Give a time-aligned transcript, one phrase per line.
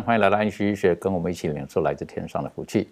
[0.00, 2.88] 欢迎来到安息医学，跟我们一起领受来自天上的福气。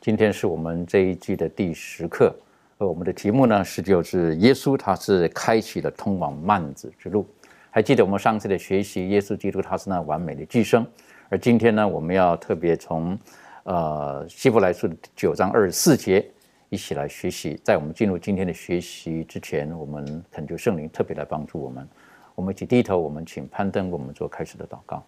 [0.00, 2.34] 今天是我们这一季的第十课，
[2.78, 7.26] 而我们的题目呢是就是耶稣他是开启了通往幔子之路。
[7.70, 10.86] 还记得我们上次的学习，耶稣基督他是那完美的寄生，
[11.28, 13.16] 而今天呢，我们要特别从
[13.64, 16.26] 呃希伯来书的九章二十四节
[16.70, 17.60] 一起来学习。
[17.62, 21.86] 在我们进入今天的学习之前，我们恳求圣灵特别来帮助我们。
[22.34, 25.04] 我们一起低头，我们请攀登我们做开始的祷告。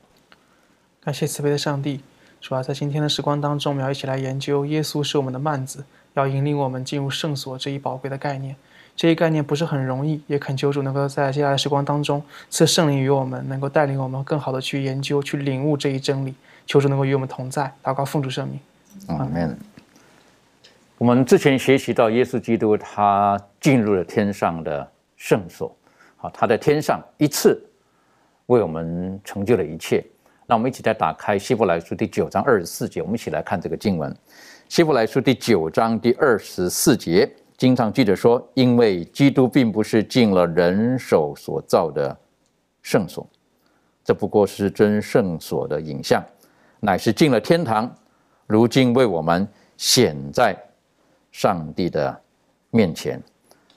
[1.05, 2.01] 感谢慈悲的上帝，
[2.41, 8.55] 主啊，在今天的时光当中，我们要一起来研究耶稣是我们的幔子，要引领我们进入圣所这一宝贵的概念。
[8.95, 16.33] 这一概念不是很容易，也恳求主能够在接下来的时光当中赐圣灵于我们，能够带领我们更好的去研究、去领悟这一真理。
[16.69, 18.61] 求主能够与我们同在，祷告奉主圣名。
[19.09, 19.59] 阿门。
[20.99, 25.75] 我们之前学习到，耶稣基督他进入了天上的圣所，
[26.17, 27.61] 好，他在天上一次
[28.47, 30.05] 为我们成就了一切。
[30.53, 34.15] 那我们一起再打开希伯来书第九章二十四节，我们一起来看这个经文。
[34.69, 37.27] 希伯来书第九章第二十四节，
[37.57, 42.15] 经常记着说：“因为基督并不是进了人手所造的
[42.83, 43.27] 圣所，
[44.05, 46.23] 这不过是真圣所的影像，
[46.81, 47.91] 乃是进了天堂，
[48.47, 49.49] 如今为我们
[49.79, 50.55] 显在
[51.31, 52.21] 上帝的
[52.69, 53.19] 面前。”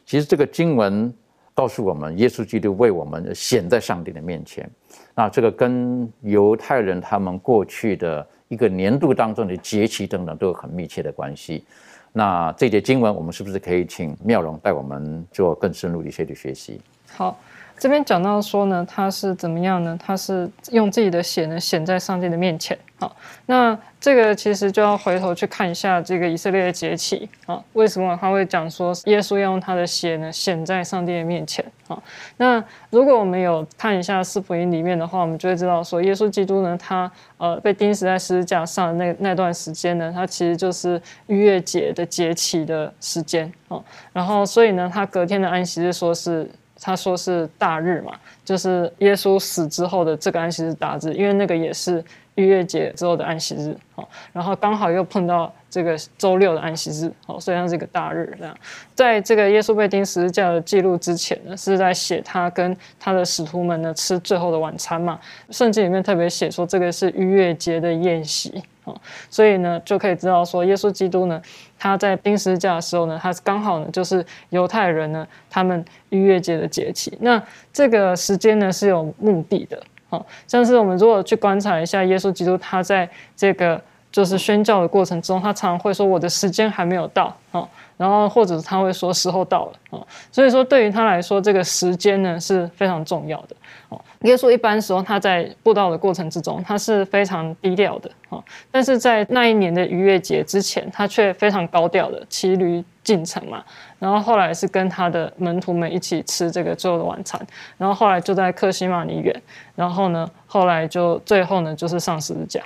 [0.06, 1.09] 其实这个经文
[1.53, 4.69] 告诉我们，耶稣基督为我们显在上帝的面前。
[5.16, 11.64] 那这个跟犹太人他们过去的一个年度当中的节期等等都有很密切的关系。
[12.12, 16.80] 那这节经文，我们是不是可以请妙容带我们做更深入一些的学习？
[17.12, 17.40] 好，
[17.78, 19.97] 这边讲到说呢，他是怎么样呢？
[20.02, 22.78] 他是用自己的血呢显在上帝的面前。
[22.97, 23.13] 好，
[23.47, 32.02] 那这个其实就要回头去看一下这个以色列的节期啊，为什么他会讲说耶稣要用他的血呢显在上帝的面前啊？
[32.38, 43.78] 那如果我们有看一下四福音里面的话，我们就会知道说，耶稣基督呢，他呃被钉死在十字架上的那那段时间呢，他其实就是逾越节的节期的时间啊。
[44.14, 46.50] 然后所以呢，他隔天的安息日说是
[46.80, 48.13] 他说是大日嘛，
[48.44, 52.03] 就是耶稣死之后的这个安息日大日，因为那个也是。
[52.36, 58.35] 逾越节之后的安息日，好，然后刚好又碰到这个周六的安息日，好，所以它是一个大日。
[58.38, 58.53] 这样，
[58.94, 65.18] 在这个耶稣被钉十字架的记录之前呢，是在写他跟他的使徒们呢吃最后的晚餐嘛。
[65.50, 68.96] 圣经里面特别写说，这个是逾越节的宴席，哦，
[69.29, 71.41] 所以呢就可以知道说，耶稣基督呢，
[71.78, 77.16] 他在钉十字架的时候呢，他刚好呢就是犹太人呢他们逾越节的节气。
[77.19, 77.41] 那
[77.73, 79.81] 这个时间呢是有目的的。
[80.07, 83.81] 好，像是我们如果去观察一下耶稣基督，他在这个
[84.16, 87.68] 就是宣教的过程中，他常常会说：“我的时间还没有到。”哦，
[87.98, 93.56] 然后或者他会说：“时候到了。”哦，所以说对于他来说，这个时间呢是非常重要的。
[93.90, 98.09] 哦，耶稣一般时候他在布道的过程之中，他是非常低调的。
[98.30, 103.62] 哦，但是在那一年的逾越节之前，他却非常高调的骑驴进城嘛。
[104.05, 107.41] 然后后来是跟他的门徒们一起吃这个最后的晚餐，
[107.75, 109.35] 然后后来就在克西玛尼园，
[109.75, 112.61] 然后呢，后来就最后呢就是上十字架，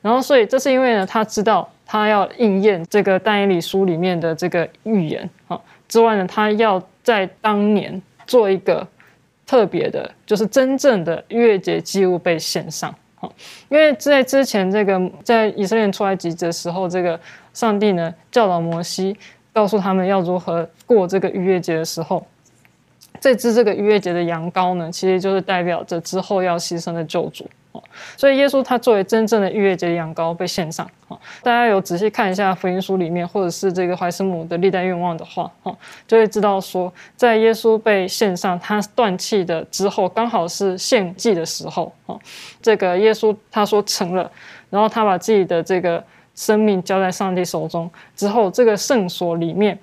[0.00, 8.86] 然后所以这是因为呢他知道他要应验这个但以理书里面的这个预言啊，之外呢他要在当年做一个
[9.44, 13.28] 特别的，就是真正的月节祭物被献上啊，
[13.68, 17.18] 因为在之前这个在以色列出来集的时候，这个
[17.52, 19.16] 上帝呢教导摩西。
[19.56, 22.26] 告诉他们要如何过这个逾越节的时候，
[23.18, 27.48] 这只这个逾越节的羊羔呢，其实就是代表着之后要牺牲的救主
[28.18, 30.86] 所以耶稣他作为真正的逾越节羊羔被献上。
[31.08, 35.74] 哈，大家有仔细看一下福音书里面，或者是这个怀斯姆的历代愿望的话，哈，
[36.06, 41.90] 就会知道说，在耶稣被献上，他断气的之后，刚好是献祭的时候。
[42.04, 42.18] 哈，
[42.60, 44.30] 这个耶稣他说成了，
[44.68, 46.02] 然后他把自己的这个
[46.36, 49.76] 生命交在上帝手中之后，这个圣所里面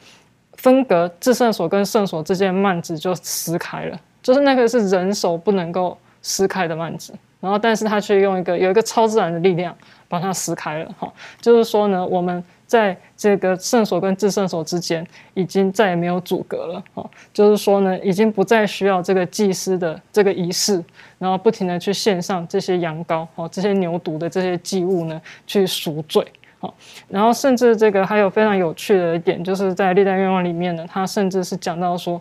[0.54, 7.14] 分隔至圣所跟圣所之间的幔子就撕开了，就是那个是人手不能够撕开的幔子。
[7.42, 9.76] 然后，但是他却用一个有一个超自然的力量
[10.08, 11.12] 把它撕开了，哈，
[11.42, 20.82] 就是说呢，我们在这个圣所跟至圣所之间已经再也没有阻隔了，哈，就是说呢，已经不再需要这个祭司的这个仪式，
[21.18, 26.26] 然后不停的去献上这些羊羔，哈，这些牛犊的这些祭物呢，去赎罪，
[26.64, 26.74] 哈，
[27.10, 32.20] 然后甚至这个还有非常有趣的一点，就是在历代愿望里面呢，他甚至是讲到说，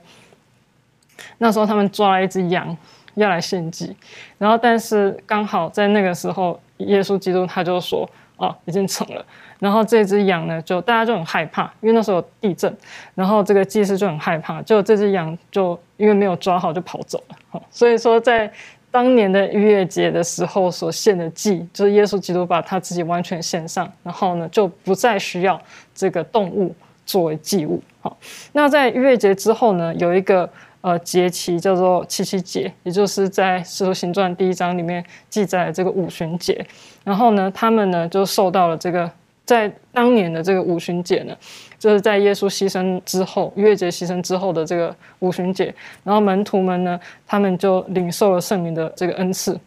[1.39, 2.77] 那时候他们抓了一只羊。
[3.15, 3.95] 要来献祭，
[4.39, 8.09] 然后但是刚好在那个时候，耶稣基督他就说
[8.39, 9.23] ：“哦，已经成了。”
[9.61, 12.75] 然后这只羊呢，就大家就很害怕，因为那时候有地震，
[13.15, 17.63] 然后这个祭司就很害怕，就这只羊就因为没有抓好就跑走了。
[17.71, 18.51] 所以说，在
[18.93, 25.61] 当年的逾越节的时候所献的祭，就是耶稣基督把他自己完全献上，然后呢就不再需要
[25.93, 26.73] 这个动物
[27.05, 27.83] 作为祭物。
[28.01, 28.17] 好，
[28.53, 30.49] 那在逾越节之后呢，有一个。
[30.83, 36.67] 呃，节期叫做七七节，也就是在《使徒行传》第一章里面记载的这个五旬节。
[37.05, 39.09] 然后呢，他们呢就受到了这个，
[39.45, 41.37] 在当年的这个五旬节呢，
[41.79, 45.75] 就是在耶稣牺牲之后，逾越节牺牲之后的这个五旬节。
[46.05, 49.59] 然后门徒们呢，他们就领受了圣灵的这个恩赐，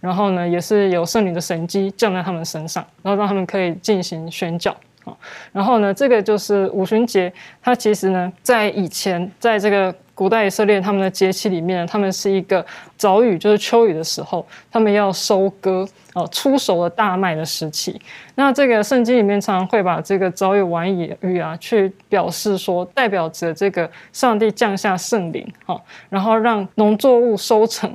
[0.00, 4.74] 然后呢，也是有圣灵的神迹降在他们身上，然后让他们可以进行宣教。
[5.04, 5.16] 啊，
[5.50, 7.32] 然后呢，这个就是五旬节，
[7.62, 12.62] 它其实呢，在以前，在这个古代以色列他们的节气里面，他们是一个
[12.98, 17.98] 早雨，就是秋雨的时候，他们要收割哦，出熟的大麦的时期。
[18.34, 25.80] 那这个圣经里面常常会把这个早雨晚雨啊，去表示说，代表着这个上帝降下圣灵，哈，
[26.10, 27.90] 然后让农作物收成。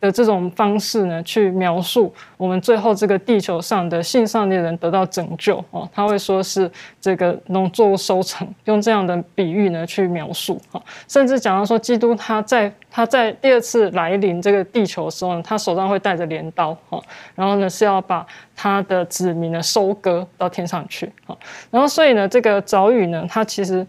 [0.00, 5.62] 的这种方式呢，去描述我们最后这个地球上的信上的人得到拯救。
[5.70, 10.60] 哦，他会说是这个农作物收成，用这样的比喻呢去描述。
[10.70, 16.76] 哈，甚至讲到说基督他在他在第二次来临这个地球的时候呢，他手上会带着镰刀。
[16.88, 17.02] 哈，
[17.34, 21.12] 然后呢是要把他的子民呢收割到天上去。
[21.26, 21.36] 哈，
[21.70, 23.86] 然后所以呢这个早雨呢，它其实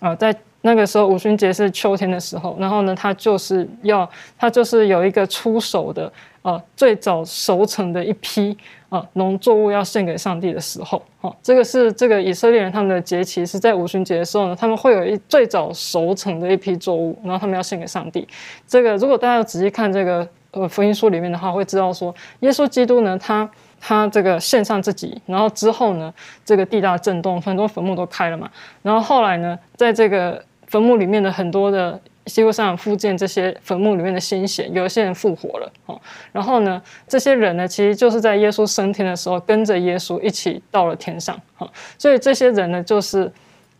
[0.00, 0.36] 啊在。
[0.62, 6.10] 那个时候五旬节是秋天的时候，然后呢，它就是要，它就是有一个出手的，
[6.42, 8.56] 呃，最早熟成的一批
[8.88, 18.26] 啊农作物要献给上帝的时候，哈，这个是这个以色列人他们的节期是在五旬节的时候呢，他们会有一最早熟成的一批作物，然后他们要献给上帝。
[18.66, 23.50] 这个如果大家要仔细看这个呃福音书里面的话，会知道说，耶稣基督呢，他。
[23.84, 26.14] 他这个献上自己，然后之后呢，
[26.44, 28.48] 这个地大震动，很多坟墓都开了嘛。
[28.80, 30.40] 然后后来呢，在这个
[30.72, 36.00] 坟墓里面的很多的基督上复建这些坟墓里面的鲜血，有一些人复活了哦。
[36.32, 41.70] 然后呢，这些人呢，其实就是在耶稣升天的时候，跟着耶稣一起到了天上哈。
[41.98, 43.30] 所以这些人呢，就是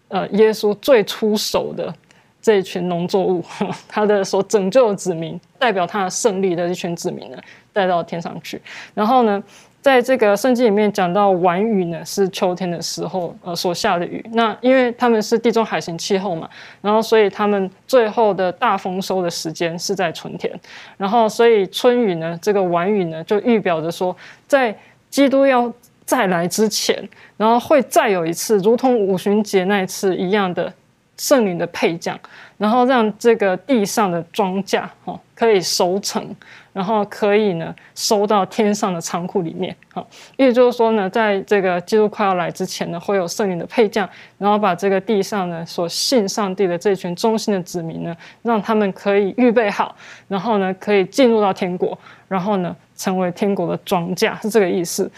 [0.09, 1.95] 呃耶稣最出手的
[2.43, 3.43] 这一群农作物，
[3.89, 7.39] 他的所拯救的子民，代表他的胜利的一群子民呢，
[7.73, 8.61] 带到天上去。
[8.93, 9.43] 然后呢？
[9.83, 14.25] 在这个圣经里面讲到晚雨呢，是秋天的时候呃所下的雨。
[14.33, 16.49] 那因为他们是地中海型气候嘛，
[16.81, 20.53] 然后所以他们最后的大丰收的时间是在春天。
[20.97, 24.73] 然后所以春雨呢，这个晚雨呢，就预表着说，在
[25.11, 25.71] 基督要
[26.05, 26.97] 再来之前，
[27.37, 30.73] 然后会再有一次，如同五旬节那一次一样的
[31.17, 32.17] 圣灵的配降，
[32.57, 36.35] 然后让这个地上的庄稼哈可以收成。
[36.73, 40.09] 然后可以呢收到天上的仓库里面，好，
[40.39, 44.09] 也就是说呢，在这个基督快要来之前呢，会有圣灵的配将，
[44.39, 49.95] 然后把这个地上呢所信上帝的这群忠心的子民呢，让他们可以预备好，
[50.29, 55.11] 然后呢可以进入到天国，然后呢成为天国的庄稼，是这个意思。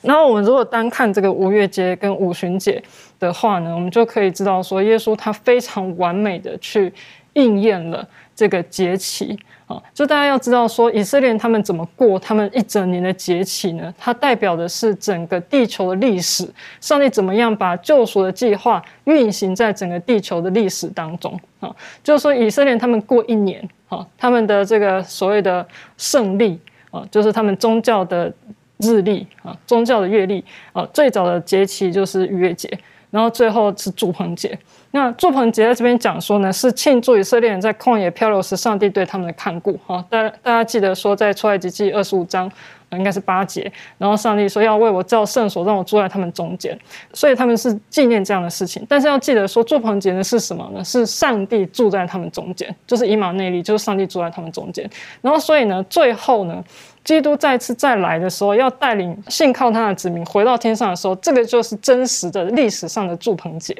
[0.00, 2.82] 然后我们如果单看这个五月节跟五旬节
[3.20, 6.90] 的话呢，我们就可以知道说，耶稣他非常完美的去
[7.34, 9.38] 应验了这个节期。
[9.66, 13.92] 啊，就大家要知道说，以色列他们怎么过他们一整年的节气呢？
[13.96, 16.46] 它代表的是整个地球的历史，
[16.82, 21.74] 上帝怎么样把救赎的计划运行在整个地球的历史当中啊？
[22.02, 26.60] 就是说，以色列他们过一年，啊，他们的这个所谓的胜利
[26.90, 28.30] 啊，就是他们宗教的
[28.76, 32.68] 日历啊，宗教的月历啊，最早的节气就是逾越节，
[33.14, 34.58] 然后最后是祝棚节。
[34.90, 39.78] 那祝棚节在这边讲说呢，是庆祝以色列人在旷野漂流时，上帝对他们的看顾。
[39.86, 42.50] 哈，大大家记得说，在出埃及记二十五章，
[42.90, 43.70] 应该是八节。
[43.98, 46.76] 然后上帝说要为我造圣所，让我住在他们中间。
[47.12, 48.84] 所以他们是纪念这样的事情。
[48.88, 50.82] 但是要记得说，祝棚节呢是什么呢？
[50.82, 54.90] 是上帝住在他们中间，就是以马内利，就是上帝住在他们中间。
[55.20, 56.62] 然后所以呢，最后呢，
[57.04, 63.76] 基督再次再来的时候，要带领信靠他的子民回到天上的时候，这个就是真实的历史上的住棚节。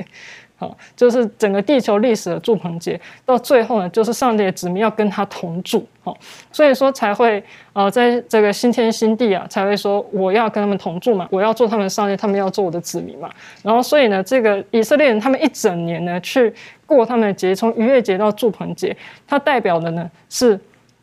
[0.57, 6.16] 好，就是整个地球历史的住棚节，到最后呢，就是上帝的子民要跟他同住，好，
[6.52, 13.28] 所以说才会呃，在这个新天新地啊，才会说我要跟他们同住嘛，我要做他们上帝，他们要做我的子民嘛。
[13.64, 16.54] 然后，所以呢，这个以色列人他们一整年呢去
[16.87, 20.59] 过他们的节，从逾越节到住棚节，它代表的呢是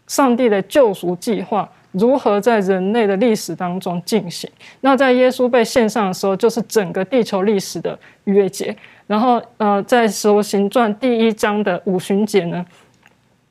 [0.08, 4.50] 上帝的救赎计划如何在人类的历史当中进行。
[4.80, 8.76] 那在耶稣被献上的时候，就是整个地球历史的逾越节。
[9.08, 12.66] 然后，呃，在《使徒行传》第一章的五旬节呢，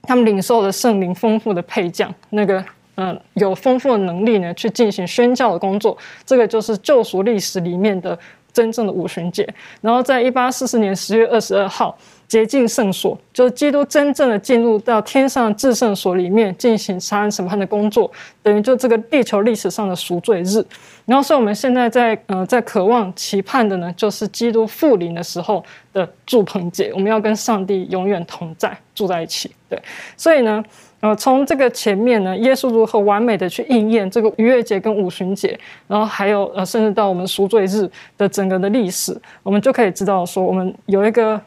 [0.02, 5.96] 他们领受了圣灵丰富的配将，那个，呃，有丰富的能力呢，去进行宣教的工作。
[6.24, 8.18] 这个就是救赎历史里面的
[8.52, 9.46] 真正的五旬节。
[9.82, 11.96] 然后，在一八四四年十月二十二号。
[12.30, 18.08] 洁净圣所，就是基督真正的进入到天上至圣所里面进行杀人审判的工作，
[18.40, 20.64] 等于就这个地球历史上的赎罪日。
[21.06, 29.50] 然后，所以我们现在在呃在渴望期盼的呢，就是基督复临的时候的祝棚节，我们要跟上帝永远同在，住在一起。
[29.68, 29.76] 对，
[30.16, 30.62] 所以呢，
[31.00, 35.58] 呃，从这个前面呢，耶稣如何完美的去应验这个逾越节跟五旬节，
[35.88, 41.40] 然后还有呃，甚至到我们赎罪日的整个的历史，我们就可以知道说，我们有一个。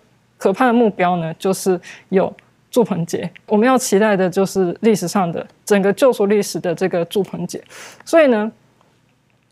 [0.43, 2.35] 可怕的目标呢，就是有
[2.69, 3.31] 祝棚节。
[3.47, 7.63] 我们要期待的就是历史上的整个救赎历史的这个祝棚节。
[8.03, 8.51] 所以呢，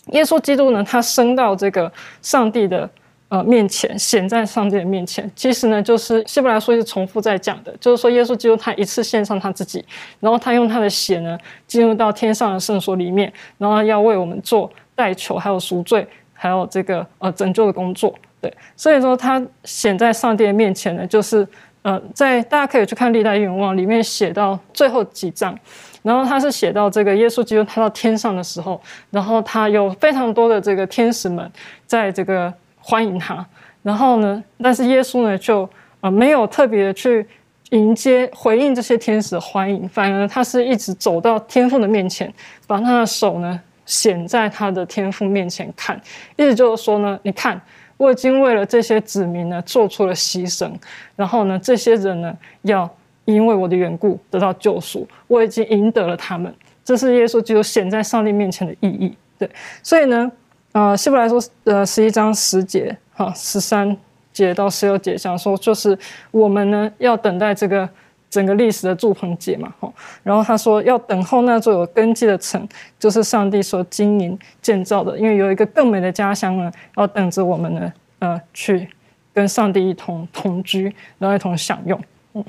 [0.08, 1.90] 耶稣基督呢，他升到这个
[2.22, 2.90] 上帝的
[3.30, 5.32] 呃面前，显在上帝的面前。
[5.34, 9.86] 其实呢，就是希伯来书是重复在讲的，就是说耶稣基督他一次献上他自己，
[10.20, 18.14] 然后他用他的血呢，进入到天上的圣所里面，然后要为我们做代求，还有赎罪，还有这个呃拯救的工作。
[18.42, 21.48] 对，所以说他显在上帝面前呢，就是
[21.84, 25.56] 呃，在大家可以去看历代愿望里面写到最后几章，
[26.02, 28.82] 然后他是写到这个耶稣基督他到天上的时候，
[29.12, 31.52] 然后他有非常多的这个天使们
[31.86, 33.46] 在这个欢迎他，
[33.84, 35.70] 然后呢，但是耶稣呢就
[36.00, 37.24] 呃没有特别去
[37.70, 42.34] 迎接回应这些天使的欢迎，反而他是一直走到天父的面前，
[42.66, 46.00] 把他的手呢显在他的天父面前看，
[46.38, 47.62] 意思就是说呢，你看。
[48.02, 50.72] 我已经为了这些子民呢做出了牺牲，
[51.16, 52.90] 然后呢，这些人呢要
[53.26, 56.52] 因为我的缘故得到救赎，我已经赢得了他们。
[56.84, 59.16] 这是耶稣基督显在上帝面前的意义。
[59.38, 59.48] 对，
[59.84, 60.32] 所以呢，
[60.72, 63.96] 呃，希伯来说，呃，十一章十节，哈，十三
[64.34, 65.96] 节到十六节讲说，就是
[66.32, 67.88] 我们呢要等待这个。
[68.32, 72.66] 整个历史的祝棚节嘛，吼，然后他说要等候那座有根基的城，
[72.98, 78.88] 就是上帝所经营建造的，因为有一个更美的家乡呢，要等着我们呢，呃，去
[79.34, 80.86] 跟上帝一同同居，
[81.20, 82.02] 然后一同享用。
[82.34, 82.46] 嗯，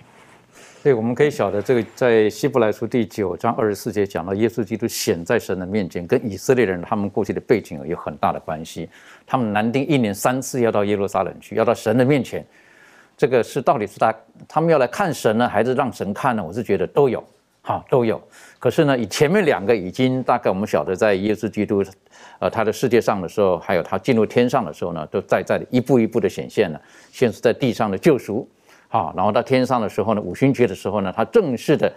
[0.85, 8.89] 对，我们可以晓得这个在希伯来书第九章二十四节讲到，耶稣基督显在神的面前，跟以色列人他们过去的背景有很大的关系。
[9.27, 12.47] 他们难定一年三次要到耶路撒冷去，要到神的面前。
[13.17, 14.15] 这个是到底是他
[14.49, 16.43] 他们要来看神呢，还是让神看呢？
[16.43, 17.23] 我是觉得都有，
[17.63, 18.21] 哈都有。
[18.59, 21.85] 可是呢，以前面两个已经大概我们晓得，在耶稣基督，
[22.39, 26.81] 呃，他的世界上的时候，还有他进入天上的时候呢，都在在的一步一步的显现了。
[27.13, 28.49] 先是在地上的救赎，
[28.89, 31.93] 好，然后到天上的时候呢，五旬节的时候呢，他正式的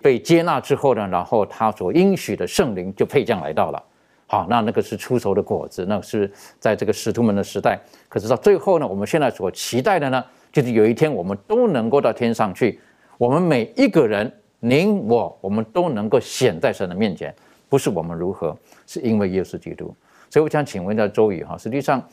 [0.00, 3.82] 被接纳之后呢，然后他所应许的圣灵就配降来到了，
[4.26, 7.78] 好，那那个是出熟的果子，那是在这个使徒们的时代。
[8.08, 10.24] 可是到最后呢，我们现在所期待的呢？
[10.52, 12.78] 就是有一天我们都能够到天上去，
[13.16, 14.30] 我们每一个人，
[14.60, 17.34] 您我，我们都能够显在神的面前，
[17.68, 18.56] 不是我们如何，
[18.86, 19.94] 是因为耶稣基督。
[20.28, 22.06] 所以我想请问一下周宇哈，实际上，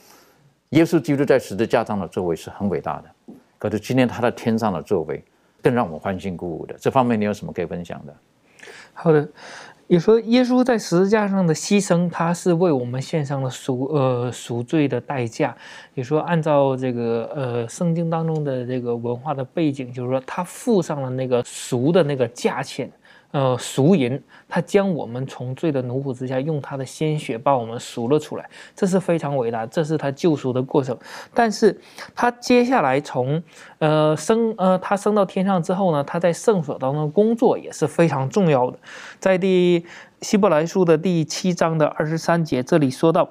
[0.69, 5.23] 耶稣基督在十字架上的作为是很伟大的，可是今天他在天上的作为
[5.61, 6.75] 更让我们欢欣鼓舞的。
[6.79, 8.15] 这方面你有什么可以分享的？
[8.93, 9.27] 好的。
[9.89, 15.55] 也说耶稣在十字架上的牺牲，他是为我们献上了赎呃赎罪的代价。
[15.95, 22.87] 也说按照这个呃圣经当中的这个文化的背景，就是说他付上了那个赎的那个价钱。
[23.31, 30.97] 呃，赎银，他将我们从罪的奴仆之下，用他的鲜血把我们赎了出来，这是非常伟大，这是他救赎的过程。
[31.33, 31.79] 但是，
[32.15, 33.43] 他接下来从
[33.77, 38.79] 呃升呃他升到天上之后呢，他在圣所当中工作也是非常重要的。
[39.19, 39.85] 在第
[40.21, 43.29] 希伯来书的第七章的二十三节，这里说到。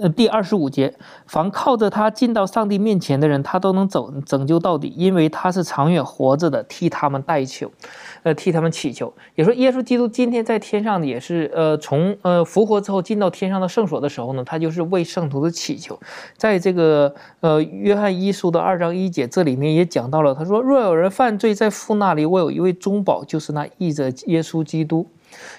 [0.00, 0.92] 呃，第二十五节，
[1.26, 7.70] 凡靠着他进到上帝面前的人，他都能走拯救到底，因为他是长远活着的，替他们代求，
[8.22, 9.12] 呃，替他们祈求。
[9.34, 15.98] 也说耶稣基督今天在天上也是，呃，从呃复活之后进到天上的圣所的时候呢，他就是为圣徒的祈求。
[16.36, 25.06] 在这个呃约翰一书的二章一节，这里面也讲到了，他说：若有人犯罪，在父那里，我有一位中保，就是那义者耶稣基督。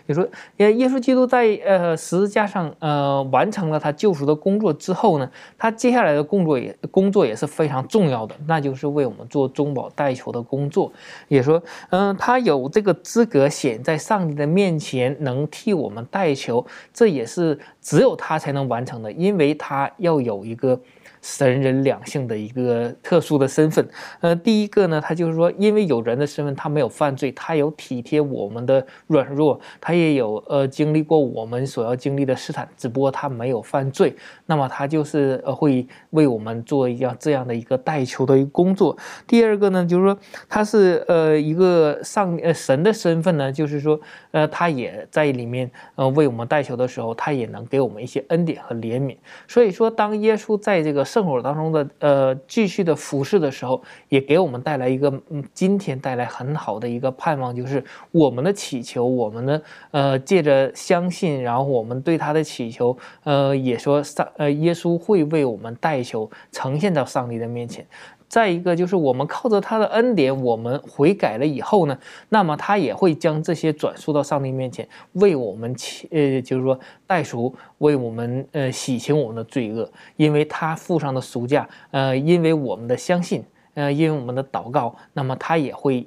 [0.05, 10.91] 也说，耶耶稣基督在呃十字架上呃完成了他救赎的工作之后呢，他接下来的工作也工作也是非常重要的，那就是为我们做中保代求的工作。
[11.27, 20.79] 也说，嗯，他有这个资格显在上帝的面前，能替我们代求，这也是只有他才能完成的，因为他要有一个。
[21.29, 23.85] 神人两性的一个特殊的身份，
[24.21, 34.15] 呃，第一个呢，他就是说，因为有人的身份，他没有犯罪，他有体贴我们的软弱，他也有呃经历过我们所要经历的试探，只不过他没有犯罪，
[34.45, 38.97] 那么他就是呃会为我们做一样这样的一个代求的一个工作。
[39.27, 40.17] 第二个呢，就是说
[40.47, 43.99] 他是呃一个上呃神的身份呢，就是说
[44.31, 49.17] 呃他也在里面呃为我们代求的时候，他也能给我们一些恩典和怜悯。
[49.45, 51.05] 所以说，当耶稣在这个。
[51.17, 59.59] 圣火当中的呃，继续的服侍的时候，也给我们带来一个嗯，今天带来很好的一个盼望，就是我们的祈求，我们呢
[59.89, 67.83] 呃，借着相信，然后我们对他的祈求，呃，也说上呃，耶稣会为我们代求，呈现到上帝的面前。
[68.27, 83.41] 再一个就是我们靠着他的恩典，我们悔改了以后呢，那么他也会将这些转述到上帝面前，为我们祈呃，就是说代赎，为我们呃洗清我们的罪恶，因为他付上的赎价，呃，因为我们的相信，
[83.75, 86.05] 呃，因为我们的祷告，那么他也会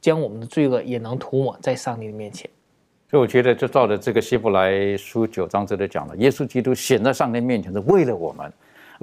[0.00, 2.50] 将我们的罪恶也能涂抹在上帝的面前。
[3.08, 8.52] 所以我觉得，就照着这个希伯来书九章这里讲的，耶稣基督显在上帝面前是为了我们。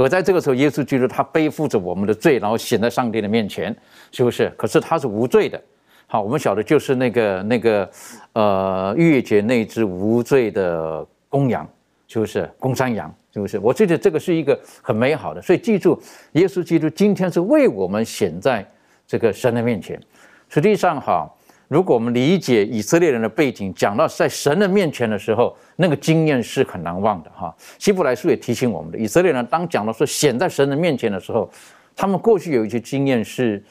[0.04, 3.76] 而在这个时候，耶稣基督他背负着我们的罪，然后显在上帝的面前，
[4.12, 4.50] 是不是？
[4.56, 5.60] 可是他是无罪的。
[6.06, 7.90] 好，我们晓得就是那个那个，
[8.34, 11.68] 呃，逾越节那只无罪的公羊，
[12.08, 12.50] 是不是？
[12.60, 13.60] 公山羊，是不是？
[13.60, 15.42] 我觉得这个是一个很美好的。
[15.42, 16.00] 所以记住，
[16.34, 18.66] 耶稣基督今天是为我们显在
[19.06, 20.00] 这个神的面前。
[20.48, 21.28] 实际上，哈。
[21.68, 27.54] 如果我们理解以色列人的背景，讲到在神的面前的时候，那个经验是很难忘的哈。
[27.78, 31.50] 希伯来书也提醒我们的，以色列人当讲到说显在神的面前的时候，
[31.96, 33.62] 他们过去有一些经验是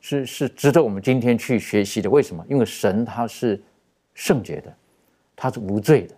[0.00, 2.10] 是是值得我们今天去学习的。
[2.10, 2.44] 为什么？
[2.48, 3.58] 因为神他是
[4.12, 4.72] 圣洁的，
[5.34, 6.14] 他是无罪的。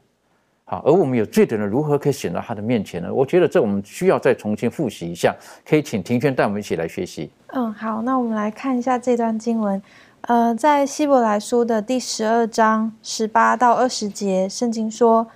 [0.65, 3.15] 好，而我们有罪的人如何可以显到他的面前呢？
[3.15, 5.35] 我觉得这我们需要再重新复习一下。
[5.67, 7.31] 可以请庭轩带我们一起来学习。
[7.55, 9.81] 嗯，好，那我们来看一下这段经文。
[10.29, 15.27] 呃，在希伯来书的第十二章十八到二十节，圣经说：“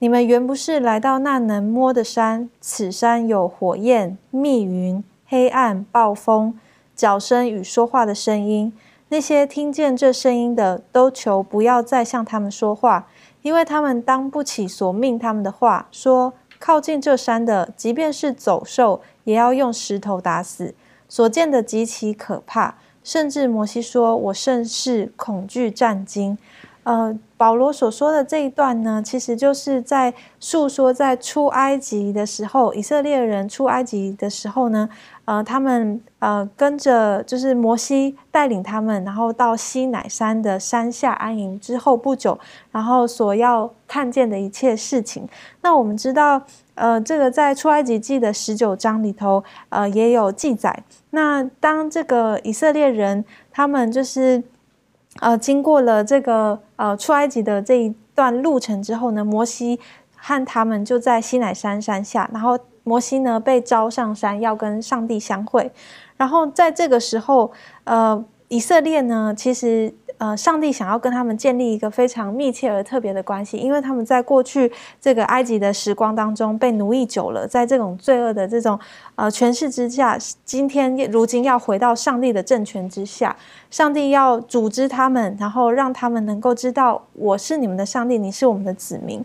[0.00, 6.58] 你们原不是来到那能摸的山，此山有火焰、密云、黑暗、暴风、
[6.96, 8.72] 脚声与说话的声音。
[9.10, 13.06] 那些听见这声音的，都求不要再向他们说话，
[13.42, 15.86] 因为他们当不起所命他们的话。
[15.92, 20.74] 说靠近这山的，即便是走兽，也要用石头打死。
[21.08, 26.36] 所见的极其可怕。”甚至摩西说：“我甚是恐惧战惊。”
[26.84, 34.88] 呃，保罗所说的这一段呢，其实就是在诉说在出埃及的时候，以色列人出埃及的时候呢，
[35.24, 42.36] 呃，他们呃跟着就是摩西带领他们，然后到西乃山的山下安营之后不久，
[42.72, 45.28] 然后所要看见的一切事情。
[45.60, 46.42] 那我们知道。
[46.74, 50.82] 呃，这个在出埃及记的十九章里头，呃，也有记载。
[51.10, 54.42] 那当这个以色列人他们就是，
[55.20, 59.78] 呃，经过了这个呃出埃及的这一段路程之后呢，摩西
[60.16, 65.70] 和他们就在西乃山山下，然后摩西呢被召上山要跟上帝相会，
[66.16, 67.52] 然后在这个时候，
[67.84, 69.94] 呃，以色列呢其实。
[70.22, 78.78] 呃，上帝想要跟他们建立一个非常密切而特别的关系，因为他们在过去这个埃及的时光当中被奴役久了，在这种罪恶的这种
[79.16, 83.36] 呃权势之下，今天如今要回到上帝的政权之下，
[83.68, 89.24] 上帝要组织他们，然后让他们能够知道我是你们的上帝，你是我们的子民。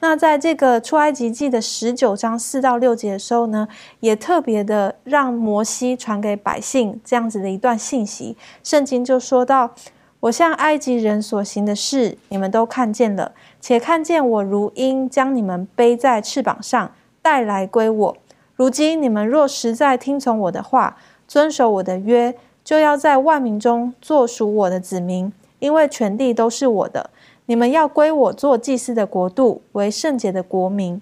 [0.00, 3.68] 那在这个出埃及记的十九章四到六节的时候呢，
[4.00, 8.34] 也特别的让摩西传给百姓这样子的一段信息，
[8.64, 9.74] 圣经就说到。
[10.20, 16.90] 我向埃及人所行的事，你们都看见了，且看见我如鹰将你们背在翅膀上
[17.22, 18.16] 带来归我。
[18.56, 20.96] 如今你们若实在听从我的话，
[21.28, 27.10] 遵守我的约，就要在万民中做属我的子民，因为全地都是我的。
[27.46, 31.00] 你们要归我做祭司的国度，为圣洁的国民。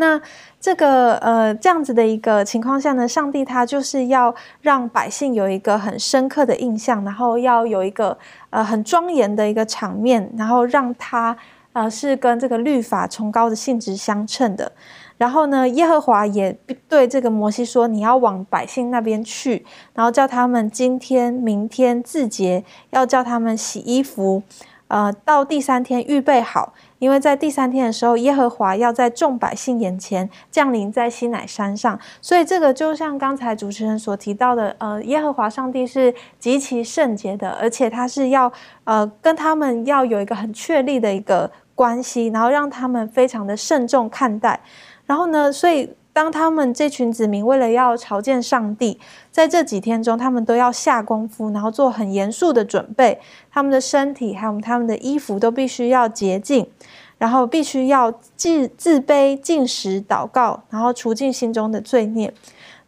[0.00, 0.20] 那
[0.58, 8.16] 这个呃这样子的一个情况下呢，上帝他就是要让百姓有一个很深刻的印象，然后要有一个
[8.48, 11.36] 呃很庄严的一个场面，然后让他
[11.74, 14.72] 呃是跟这个律法崇高的性质相称的。
[15.18, 16.50] 然后呢，耶和华也
[16.88, 24.42] 对这个摩西说：“你要往百姓那边去，然后叫他们今天、明天自洁，要叫他们洗衣服。”
[24.88, 38.52] 呃，到第三天预备好，因为在第三天的时候，耶和华要在众百姓眼前降临在西乃山上，所以这个就像刚才主持人所提到的，呃，耶和华上帝是极其圣洁的，而且他是要
[38.84, 44.60] 呃跟他们要有一个很确立的一个关系，然后让他们非常的慎重看待，
[45.06, 45.90] 然后呢，所以。
[46.20, 53.18] 当他们这群子民为了要朝见上帝，在这几天中，他们都要下功夫，然后做很严肃的准备。
[53.50, 56.70] 他们的身体还有他们的衣服都必须要洁净，
[57.16, 62.34] 然后必须要自自卑、进食、祷告，然后除尽心中的罪孽。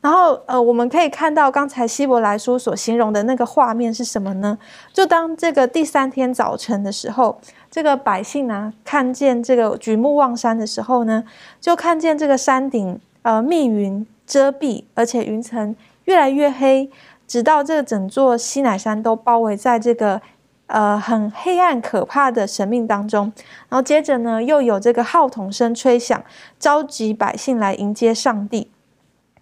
[0.03, 4.59] 然后，呃，我们可以看到刚才希伯来书所形容的那个画面是什么呢？
[4.92, 7.40] 就当这个第三天早晨的时候。
[7.71, 11.25] 这个百姓呢，看见这个举目望山的时候呢，
[11.59, 16.90] 就看见这个山顶呃密云遮蔽，而且云层越来越黑，
[17.26, 20.20] 直到这整座西乃山都包围在这个
[20.66, 23.32] 呃很黑暗可怕的神命当中。
[23.68, 26.22] 然后接着呢，又有这个号筒声吹响，
[26.58, 28.70] 召集百姓来迎接上帝。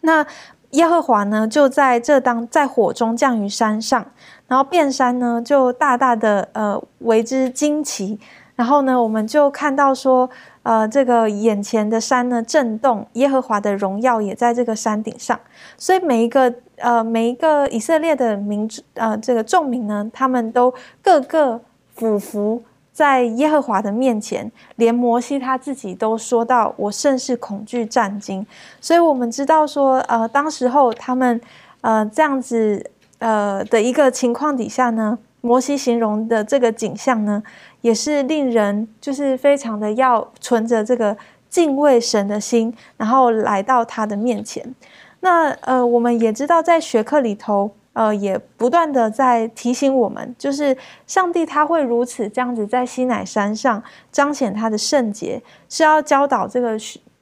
[0.02, 0.26] 那
[0.70, 4.06] 耶和华呢，就在这当在火中降于山上。
[4.46, 8.18] 然后遍山呢，就大大的呃为之惊奇。
[8.56, 10.28] 然后呢，我们就看到说，
[10.62, 15.38] 呃，这个眼前的山呢震动，耶和华的荣耀也在这个山顶上。
[15.77, 21.61] 所以每一个呃每一个以色列的民呃这个众民呢，他们都个个
[21.94, 28.46] 俯伏在耶和华的面前，连摩西他自己都说到：“我甚是恐惧战惊。”
[28.81, 31.40] 所以我们知道说，呃，当时候他们
[31.81, 32.90] 呃这样子。
[33.20, 37.42] 呃的一个情况底下呢，摩西形容的这个景象呢，
[37.80, 41.16] 也是令人就是非常的要存着这个
[41.48, 44.74] 敬畏神的心，然后来到他的面前。
[45.20, 56.78] 那呃，我们也知道在学课里头，呃，也不断的在提醒我们，就是上帝他会如此这样子在西乃山上彰显他的圣洁，是要教导这个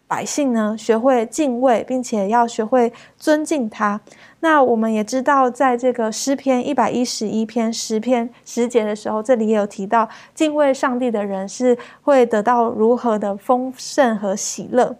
[0.09, 4.01] 百姓呢学会敬畏，并且要学会尊敬他。
[4.41, 14.97] 那我们也知道，在这个诗篇一百一十一篇十篇十节的时候，这里也有提到，敬畏上帝的人是会得到如何的丰盛和喜乐。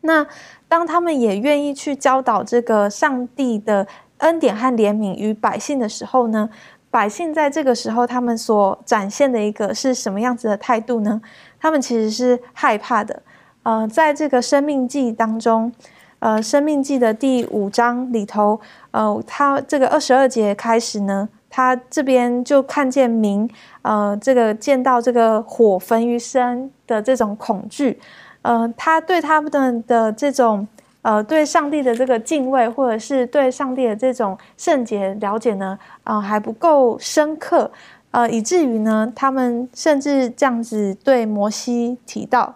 [0.00, 0.26] 那
[0.66, 3.86] 当他们也愿意去教导这个上帝的
[4.18, 6.50] 恩典和怜悯于百姓的时候呢，
[6.90, 11.22] 百姓在这个时候他们所展现的一个是什么样子的态度呢？
[11.60, 13.22] 他们其实是害怕的。
[13.64, 15.72] 呃，在这个生命记当中。
[16.20, 18.58] 呃，《生命记》的第五章里头，
[18.92, 23.46] 呃，他这个二十二节开始呢，他这边就看见明，
[23.82, 28.00] 呃，这个见到这个火焚于身的这种恐惧，
[28.40, 30.66] 呃，他对他们的的这种
[31.02, 37.70] 呃对上帝的这个敬畏，或者是对上帝的这种圣洁了解呢，啊，还不够深刻，
[38.14, 42.54] 呃，以至于呢，他们甚至这样子对摩西提到，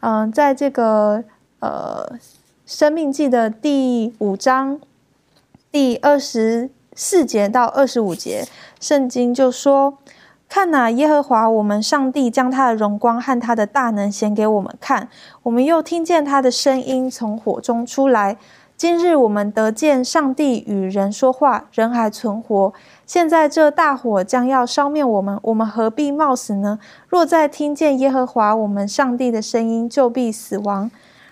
[0.00, 1.22] 嗯，在这个
[1.60, 2.18] 呃。
[2.68, 4.80] 生命记的第五章
[5.70, 8.44] 第二十四节到二十五节，
[8.80, 9.98] 圣经就说
[10.50, 15.08] ：“看哪，耶和华我们上帝将他的荣光和他的大能显给我们看，
[15.44, 18.36] 我们又听见他的声音从火中出来。
[18.76, 22.72] 今日我们得见上帝与人说话，人还存活。
[23.06, 26.80] 现在这大火将要烧灭我们，我们何必冒死呢？
[27.08, 30.90] 若再听见耶和华我们上帝的声音，就必死亡。”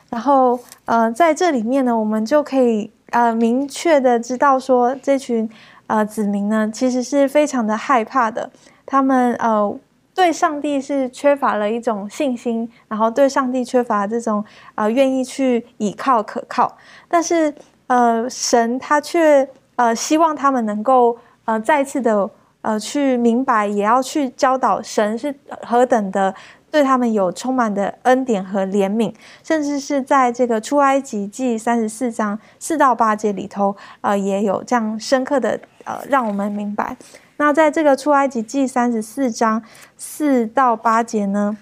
[0.08, 5.50] 然后，呃，在这里面呢，我们就可以呃明确的知道说，这群
[5.88, 8.48] 呃子民呢，其实是非常的害怕的。
[8.86, 9.76] 他们呃
[10.14, 14.44] 对上帝是缺乏了一种信心，然后对上帝缺乏这种
[14.76, 16.76] 呃愿意去倚靠可靠。
[17.08, 17.52] 但是
[17.88, 22.30] 呃神他却呃希望他们能够呃再次的
[22.62, 26.34] 呃去明白，也要去教导神是何等的。
[26.70, 36.96] 对他们有充满的恩典和怜悯，甚至是在这个出埃及记三十四章四到八节里头，呃，也有这样深刻的呃，让我们明白。
[37.36, 39.62] 那在这个出埃及记三十四章
[39.96, 41.56] 四到八节呢，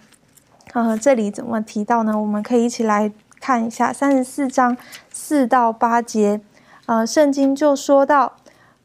[0.73, 2.19] 呃，这里怎么提到呢？
[2.19, 4.75] 我们可以一起来看一下三十四章
[5.13, 6.41] 四到八节，
[6.87, 8.33] 呃，圣经就说到，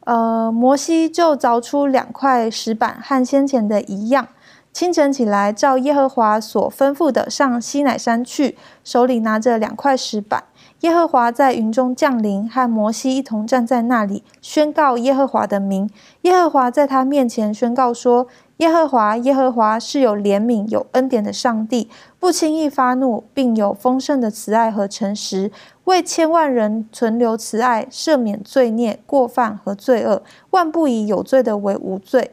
[0.07, 4.29] 呃，摩西就凿出两块石板，和先前的一样。
[4.71, 10.45] 清晨起来，照耶和华所吩咐的上西乃山去，手里拿着两块石板。
[10.81, 15.89] 耶和华在云中降临，和摩西一同站在那里，宣告耶和华的名。
[16.21, 21.89] 耶和华在他面前宣告说：“耶和华，耶和华是有怜悯、有恩典的上帝，
[22.19, 25.51] 不轻易发怒，并有丰盛的慈爱和诚实，
[25.83, 32.31] 为千万人存留慈爱，赦免罪孽、过犯和罪恶，万不以有罪的为无罪，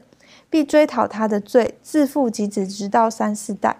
[0.48, 3.76] 必追讨他的罪，自父及子，直到三四代。”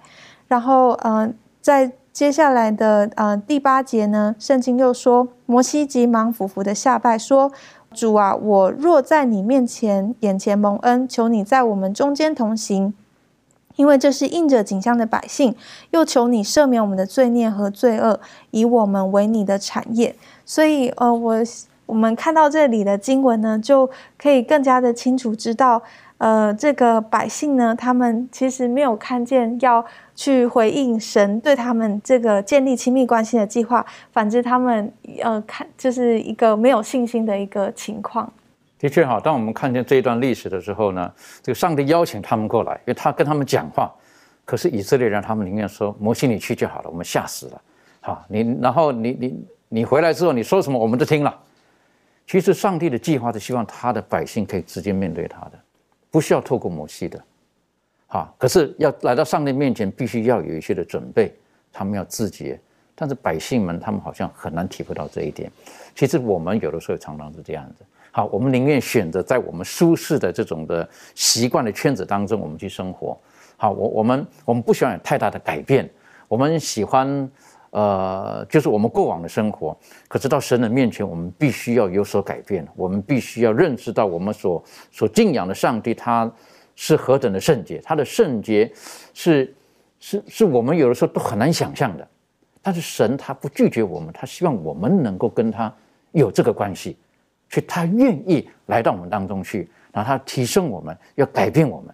[0.48, 1.92] 然后，嗯，在。
[2.14, 7.50] 接下来的呃第八节呢，圣经又说，摩西急忙俯伏的下拜，说
[7.94, 12.92] ：“主啊，我若在你面前眼前蒙恩，求你在我们中间同行，
[13.76, 15.54] 因为这是应着景象的百姓，
[15.92, 18.18] 又求你赦免我们的罪孽和罪恶，
[18.50, 21.36] 以我们为你的产业。”所以，呃，我
[21.86, 25.82] 我们看到这里的经文呢，就可以更加的清楚知道。
[26.24, 29.84] 呃，这个百姓呢，他们其实没有看见要
[30.14, 34.90] 去回应神对他们这个建立亲密关系的计划，反之，他们
[35.22, 38.32] 呃看就是一个没有信心的一个情况。
[38.78, 43.92] 的确哈，当我们看见这一段历史的时候呢，这个上帝邀请他们过来，因为他跟他们讲话，
[44.46, 47.60] 可是以色列人他们宁愿说摩西你去就好了，我们吓死了。
[48.00, 51.38] 好，你然后你你你回来之后你说什么我们都听了。
[52.26, 55.52] 其实上帝的计划是希望他的百姓可以直接面对他的。
[56.14, 57.20] 不需要透过摩西的，
[58.06, 61.34] 好，可是要来到上帝面前，必须要有一些的准备，
[61.72, 62.56] 他们要自洁。
[62.94, 65.50] 但是百姓们，他们好像很难体会到这一点。
[65.92, 67.84] 其实我们有的时候常常是这样子。
[68.12, 73.18] 好，我们宁愿选择在我们舒适的这种的习惯的圈子当中，我们去生活。
[73.56, 75.90] 好，我我们我们不喜欢有太大的改变，
[76.28, 77.28] 我们喜欢。
[77.74, 82.64] 呃，就是我们过往的生活，可是到神的面前，我们必须要有所改变。
[82.76, 86.32] 我们必须要认识到，我们所所敬仰的上帝，他
[86.76, 88.72] 是何等的圣洁，他的圣洁
[89.12, 89.52] 是
[89.98, 92.06] 是是我们有的时候都很难想象的。
[92.62, 95.74] 但是神他不拒绝我们，他希望我们能够跟他
[96.12, 96.96] 有这个关系，
[97.50, 101.92] 所以他愿意来到我们当中去，然后他提升我们，要改变我们。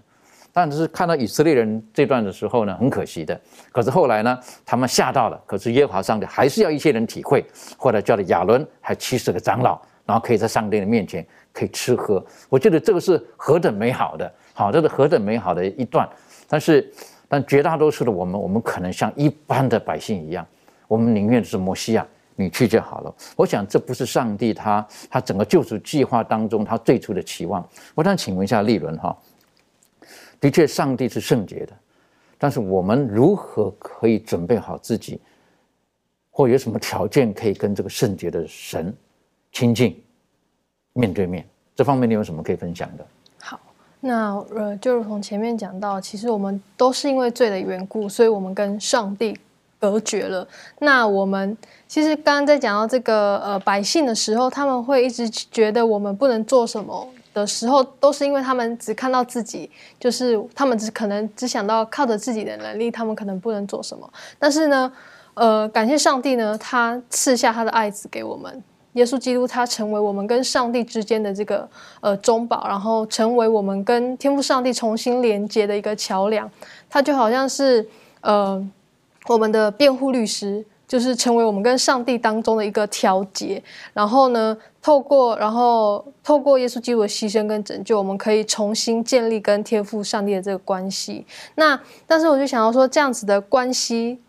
[0.52, 3.40] 但是看到以色列人这段的时候呢，很可惜的。
[3.70, 5.40] 可是后来呢，他们吓到了。
[5.46, 7.44] 可是耶和华上帝还是要一些人体会。
[7.76, 12.24] 后来叫了亚伦，还七十个长老，然后可以在上帝的面前可以吃喝。
[12.48, 16.08] 我觉得这个是何等美好的，好，这是何等美好的一段。
[16.48, 16.92] 但是，
[17.28, 20.44] 但绝大多数的我们，我们可能像一般的百姓一样，
[20.88, 23.14] 我们宁愿是摩西亚，你去就好了。
[23.36, 27.64] 我想这不是上帝他他整个救赎计划当中他最初的期望。
[27.94, 29.16] 我想请问一下利伦哈。
[30.40, 31.72] 的确，上帝是圣洁的，
[32.38, 35.20] 但是我们如何可以准备好自己，
[36.30, 38.96] 或有什么条件可以跟这个圣洁的神
[39.52, 40.02] 亲近、
[40.94, 41.46] 面对面？
[41.76, 43.06] 这方面你有什么可以分享的？
[43.42, 43.60] 好，
[44.00, 49.38] 那呃，就如同前面讲到，其实我们都是因为罪的缘故，所以我们跟上帝
[49.78, 50.46] 隔绝了。
[50.78, 57.06] 那我们其实刚刚在讲到这个呃百姓的时候，他们会一直觉得我们不能做什么。
[57.32, 64.10] 的时候，都是因为他们只看到自己，就是他们只可能只想到靠着自己的能力，他们可能不能做什么。
[64.38, 64.92] 但是呢，
[65.34, 68.62] 呃，感谢上帝呢，他赐下他的爱子给我们，
[68.94, 71.68] 耶稣基督，他成为我们跟上帝之间的这个
[72.00, 76.50] 呃中保，然后成为我们跟天赋上帝重新连接的一个桥梁。
[76.88, 77.88] 他就好像是
[78.20, 78.62] 呃
[79.28, 80.64] 我们的辩护律师。
[80.90, 83.62] 就是成为我们跟上帝当中的一个调节，
[83.92, 91.26] 然后呢，透过然后透过耶稣基督的牺牲跟拯救，我们可以重新建立跟天父上帝的这个关系。
[91.54, 94.20] 那但是我就想要说，这样子的关系，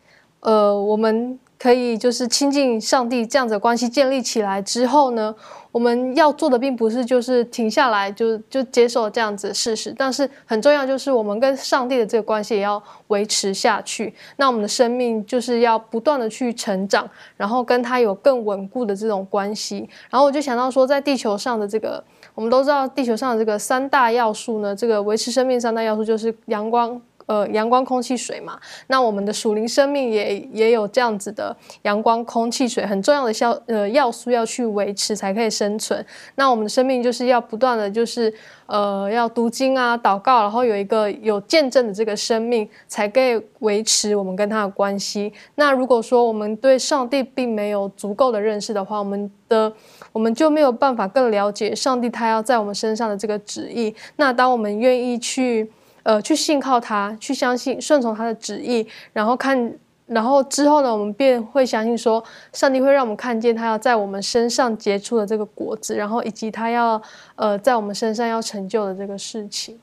[0.42, 1.40] 呃，我们。
[1.62, 5.36] 可以就是亲近上帝这样子的关系建立起来之后呢，
[5.72, 14.14] 我们要做的并不是就是停下来就就接受这样子事实，但是很重要就是我们跟上帝的这个关系也要维持下去。
[14.36, 19.90] 那我们的生命就是要不断的去成长，然后跟他有更稳固的这种关系。
[20.10, 22.04] 然后我就想到说，在地球上的这个，
[22.36, 27.02] 我们都知道地球上的这个三大要素呢，这个维持生命三大要素就是阳光。
[27.28, 36.04] 呃，阳光、空气、水嘛，那我们的属灵生命也也有这样子的阳光、空气、水很重要的消呃要素要去维持才可以生存。
[36.36, 38.34] 那我们的生命就是要不断的就是
[38.66, 45.32] 呃要读经啊、祷告，然后有一个有见证的这个生命，才可以维持我们跟他的关系。
[45.56, 49.72] 那如果说我们对上帝并没有足够的认识的话，我们的
[50.12, 53.96] 我们就没有办法更了解上帝他要在我们身上的这个旨意。
[54.16, 55.72] 那当我们愿意去。
[56.04, 59.74] 呃，去信靠他，去相信、顺从他的旨意，然后看，
[60.08, 67.02] 然后之后呢，我们便会相信说，上帝会让我们看见他要在我们身上结出的这个果子，然后以及他要
[67.36, 69.80] 呃在我们身上要成就的这个事情。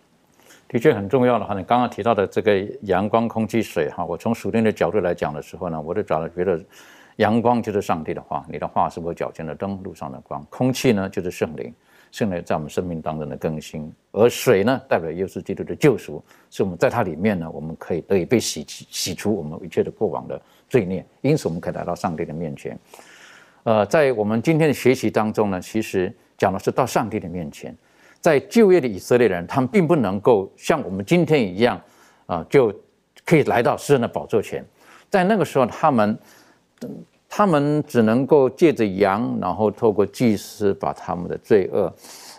[0.68, 1.54] 的确很重要的哈。
[1.54, 6.60] 你刚刚提到的这个阳光、空气、水哈，我从属灵的角度来讲的时候呢，我就找了觉得，
[7.16, 11.72] 阳光就是上帝的话，你的话是我脚前的灯，路上的光；空气呢就是圣灵，
[12.10, 22.78] 圣灵在我们生命当中的更新；而水呢，代表耶稣基督的救赎，是我们在它里面呢，我们可以得以被洗洗除我们一切的过往的罪孽，因此我们可以来到上帝的面前。
[23.64, 27.76] 呃，在我们今天的学习当中呢，其实讲的是到上帝的面前。
[28.20, 31.80] 在就业的以色列人，他们并不能够像我们今天一样，
[32.26, 32.74] 啊，就
[33.24, 34.64] 可以来到诗人的宝座前。
[35.08, 36.18] 在那个时候，他们，
[37.28, 41.92] 他们只能够借着羊，然后透过祭司把他们的罪恶，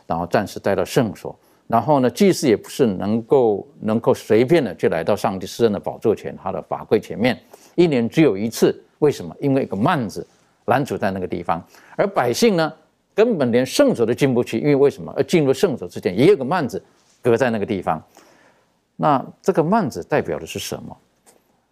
[0.08, 1.38] 然后暂时带到圣所。
[1.68, 7.40] 然后呢，祭司也不是能够能够随便的就来到上帝诗人的宝座前，他的法柜前面，
[7.76, 8.84] 一年只有一次。
[9.00, 9.34] 为什么？
[9.40, 10.26] 因为一个幔子
[10.66, 11.64] 拦阻在那个地方，
[11.96, 12.74] 而百姓呢？
[13.16, 15.14] 根本连圣所都进不去，因为为什么？
[15.16, 16.82] 而进入圣所之前也有个幔子
[17.22, 18.02] 隔在那个地方。
[18.96, 20.98] 那这个幔子代表的是什么？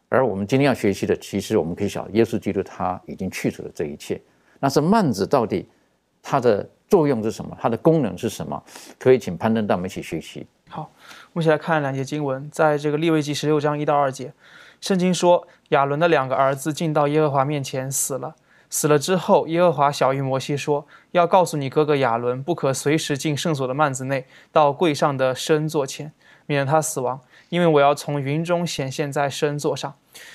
[0.10, 4.22] 而我们今天要学习的，其实我们可以晓得，耶稣基督他已经去除了这一切。
[4.60, 5.68] 那是幔子到底
[6.24, 7.56] 它的作用是什么？
[7.60, 8.62] 它的功能是什么？
[8.98, 10.48] 可以请攀登带我们一起学习。
[10.70, 10.90] 好，
[11.34, 14.34] 我们一起来看两节经文，在这个利未记十六章一到二节，
[14.82, 18.36] 圣经说亚伦的两个儿子进到耶和华面前死了。
[18.70, 26.12] 死了之后，耶和华小谕摩西说：“要告诉你哥哥亚伦，不可随时进圣所的幔子内，到柜上的身座前，
[26.46, 27.22] 免得他死亡。
[27.50, 29.94] 因为我要从云中显现在圣座上。”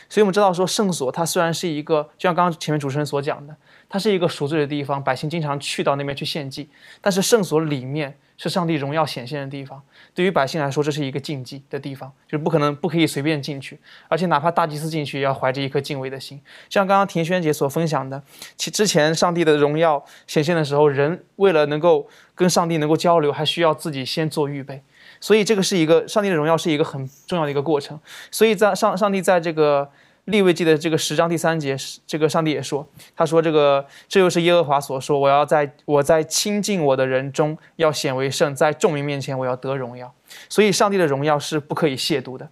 [0.09, 3.57] 所以，我们知道说圣所它虽然是一个，就像刚刚前面主持人所讲的，
[3.88, 6.68] 它是一个赎罪的地方，百姓经常去到那边去献祭，
[7.01, 8.16] 但是圣所里面。
[8.38, 9.81] 是上帝荣耀显现的地方，
[10.14, 16.40] 对于百姓来说，这是一个禁忌的地方，就是不可能不可以随便进去，而且哪怕大祭司进去，也要怀着一颗敬畏的心。
[16.68, 18.20] 像刚刚田轩姐所分享的，
[18.57, 24.83] 其之前上帝的荣耀显现的时候，人为了能够跟上帝能够交流，还需要自己先做预备，
[25.22, 27.98] 所以这个是一个上帝的荣耀是一个很重要的一个过程。
[28.30, 29.88] 所以在上上帝在这个。
[30.26, 40.14] 立位记的这个十章第三节，这个上帝也说，他说这个这又是耶和华所说，我要在我在亲近我的人中要显为圣，在众民面前我要得荣耀。
[40.48, 42.48] 所以上帝的荣耀是不可以亵渎的。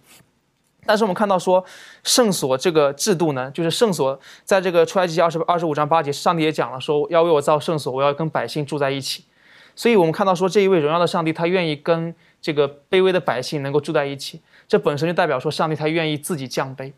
[0.85, 1.63] 但是我们看到说
[2.03, 9.23] 圣所这个制度呢，就是圣所在这个出埃及记二十二十五章八节，上帝也讲了说要为我造圣所，我要跟百姓住在一起。
[9.77, 16.91] 所以我们看到说这一位荣耀的上帝，他愿意跟这个卑微的百姓能够住在一起，这本身就代表说上帝他愿意自己降卑。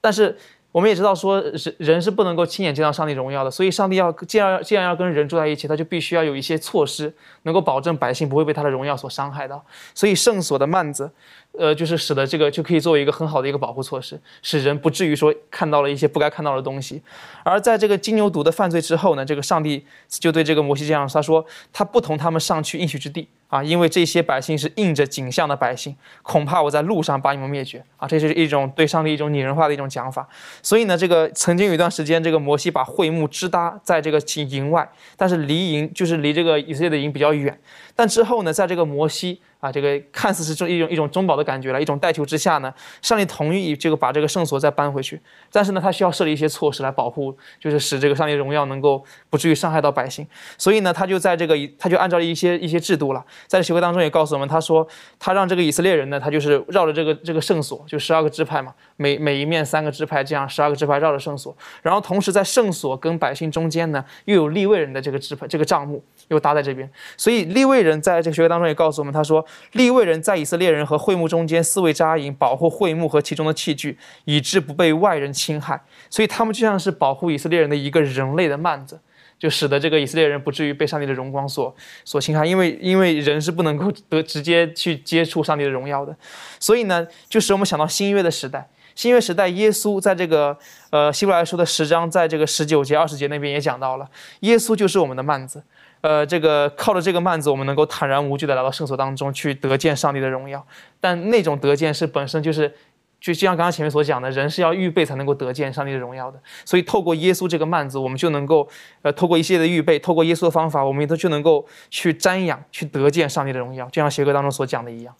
[0.00, 0.36] 但是
[0.72, 9.64] 我们也知道，说人人是不能够亲眼见到上帝荣耀的，所以上帝要既然既然要跟人住在一起，他就必须要有一些措施，能够保证百姓不会被他的荣耀所伤害到。
[9.94, 11.10] 所以圣所的幔子，
[11.58, 17.02] 呃，就是使得这个就可以作为一个很好的一个保护措施，使人不至于说看到了一些不该看到的东西。
[17.44, 23.28] 而在这个金牛犊的犯罪之后呢，这个上帝就对这个摩西这样，他说他不同他们上去应许之地。
[23.50, 28.06] 啊，因为这些百姓是应着景象的百姓，恐怕我在路上把你们灭绝啊！
[28.06, 30.24] 这是一种对上帝一种拟人化的一种讲法。
[30.62, 37.60] 所以呢，这个曾经有一段时间，这个摩西把会幕支搭在这个营外，但是离营就是离这个以色列的营比较远。
[37.96, 39.40] 但之后呢，在这个摩西。
[39.60, 45.20] 啊，这个看似是这一种一种中保的感觉了，一种代求之下呢，上帝同意这个把这个圣所再搬回去，
[45.52, 50.26] 但是呢，他需要设立一些措施来保护，就是使这个上帝荣耀能够不至于伤害到百姓。
[50.56, 54.86] 所以呢，他就在这个他就按照一些一些制度了，在协会当中也告诉我们，他说
[55.18, 66.02] 他让这个以色列人呢，他就是绕着这个这个圣所，就十二个支派嘛，每每一面三个支派，这样十二个支派绕着圣所，然后同时在圣所跟百姓中间呢，又有立位人的这个支派这个帐幕。
[66.28, 75.80] 又搭在这边，所以立位人在这个学会当中也告诉我们，他说立位人在以色列人和会幕中间四位扎营，保护会幕和其中的器具，以致不被外人侵害。
[76.08, 79.00] 所以他们就像是保护以色列人的一个人类的幔子，
[79.38, 82.44] 就使得这个以色列人不至于被上帝的荣光所所侵害。
[82.44, 86.16] 因为因为人是不能够得直接去接触上帝的荣耀的，
[86.58, 88.68] 所以呢，就使我们想到新约的时代。
[88.96, 90.54] 新约时代，耶稣在这个
[90.90, 94.06] 呃希伯来书的十章，在这个十九节、二十节那边也讲到了，
[94.40, 95.62] 耶稣就是我们的幔子。
[96.02, 100.66] 呃，这个靠着这个幔子，我们能够坦然无惧的来到圣所当中去得见上帝的荣耀。
[100.98, 102.72] 但那种得见是本身就是，
[103.20, 106.40] 就像刚刚前面所讲的，人是要预备才能够得见上帝的荣耀的。
[106.64, 108.66] 所以透过耶稣这个幔子，我们就能够，
[109.02, 113.84] 呃，透过一系列的预备，透过耶稣的方法，我们都就能够去瞻仰、去得见上帝的荣耀。
[113.90, 115.14] 就像邪歌当中所讲的一样。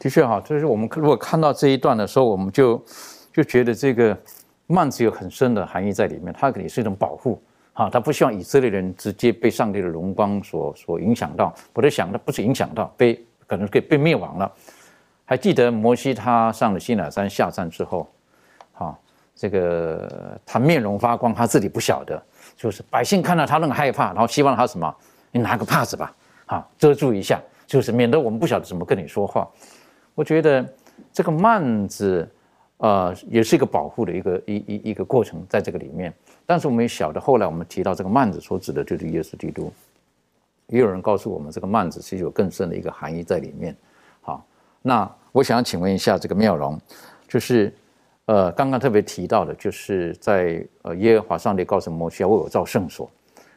[0.00, 2.84] 的确哈，就是我们如果看到这一段的时候，我们就
[3.32, 4.16] 就觉得这个
[4.66, 7.40] 幔子有很深的含义在里面，它肯定是一种保护。
[7.76, 11.54] 啊，他不希望以色列人直接被上帝的荣光所所影响到。
[11.74, 14.50] 我在想，他不是影响到，被可能可以被灭亡了。
[15.26, 18.08] 还记得摩西他上了西乃山下山之后，
[18.72, 18.96] 啊，
[19.34, 22.20] 这个他面容发光，他自己不晓得，
[22.56, 24.94] 就是百姓看到他那么害怕，然后希望他什么？
[25.30, 26.16] 你拿个帕子吧，
[26.46, 27.38] 啊，遮住一下。
[27.66, 29.46] 就是免得我们不晓得怎么跟你说话。
[30.14, 30.64] 我觉得
[31.12, 32.26] 这个幔子，
[32.78, 36.12] 呃，也是一个保护的一个一一一个过程，在这个里面。
[36.44, 39.72] 但是我们也晓得，后来我们提到这个幔子所指的就是耶稣基督。
[40.68, 43.74] 也有人告诉我们，这个幔子是有更深的一个含义在里面。
[44.20, 44.44] 好，
[44.82, 46.78] 那我想请问一下这个妙容，
[47.28, 47.72] 就是
[48.26, 53.10] 呃，刚刚特别提到的，就是在呃耶和华上帝告诉摩西要为我造圣所。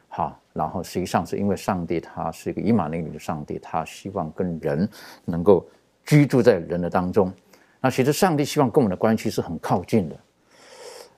[0.08, 4.88] 好，然后实际上是因为上帝他是一个以马内利的上帝，他希望跟人
[5.24, 5.66] 能够
[6.04, 7.32] 居住在人的当中。
[7.80, 10.16] 那其实上帝希望跟我们的关系是很靠近的，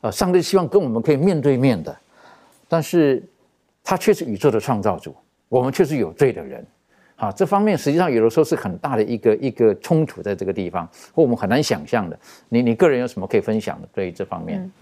[0.02, 1.96] 呃，上帝希望跟我们可以面对面的，
[2.68, 3.22] 但是
[3.82, 5.14] 他却是宇宙的创造主。
[5.48, 6.66] 我们却是有罪的人，
[7.14, 12.18] 好，这方面实际上有的时候是很大的一个一个冲突，在这个地方，或我们很难想象的。
[12.48, 13.88] 你你个人有什么可以分享的？
[13.92, 14.72] 对于这方面，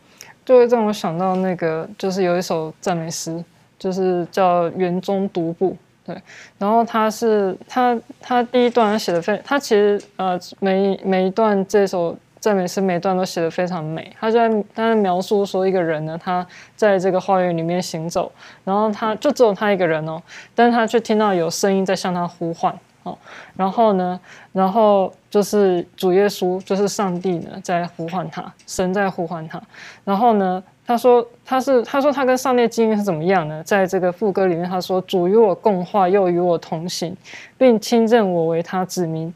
[0.45, 3.45] 就会让我想到那个，就是有一首赞美诗，
[3.78, 5.72] 就是叫《园中独步》。
[6.05, 6.21] 对，
[6.59, 12.17] 然后他是他他第一段写的非，他其实呃每每一段这首。
[12.41, 18.33] 赞美诗每段都写的非常美，他在他在描述说一个人呢，他在这个花园里面行走，
[18.65, 20.19] 然后他就只有他一个人哦，
[20.55, 23.15] 但是他却听到有声音在向他呼唤哦，
[23.59, 24.19] 然后呢，
[24.53, 29.61] 然后就是主耶稣，就是上帝呢在呼唤他，神在呼唤他，
[30.05, 33.62] 然后呢，他说他是他说他跟上帝经验是怎么样呢？
[33.62, 37.16] 在这个副歌里面他说主与我共话，又与我同行，
[37.57, 39.32] 并亲认我为他子民。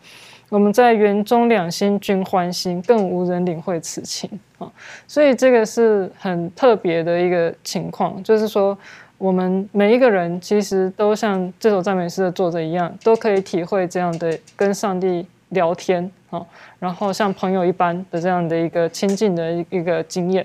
[0.49, 4.29] 我们在园中两心均欢心，更无人领会此情
[4.59, 4.69] 啊！
[5.07, 8.77] 所以这个是很特别的一个情况，就是说
[9.17, 16.45] 我们每一个人其实都像这首赞美诗的作者一样，都可以体会这样的跟上帝聊天啊，
[16.81, 20.45] 然后像朋友一般的这样的一个亲近的一个经验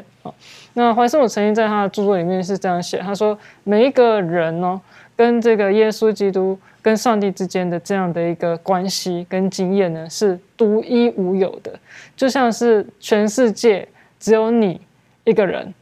[0.74, 4.80] 那怀圣母曾经在他的著作里面是这样写，他说每一个人呢，
[5.16, 6.58] 跟这个耶稣基督。
[6.82, 11.78] 跟上帝之间的这样的一个关系跟经验呢，是独一无有的，
[12.16, 13.86] 就像是全世界
[14.18, 14.80] 只有你
[15.26, 15.74] 一个人，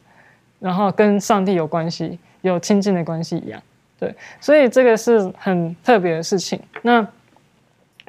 [0.58, 3.62] 然后跟上帝有关系、有亲近的关系一样。
[3.96, 6.60] 对，所以这个是很特别的事情。
[6.82, 7.06] 那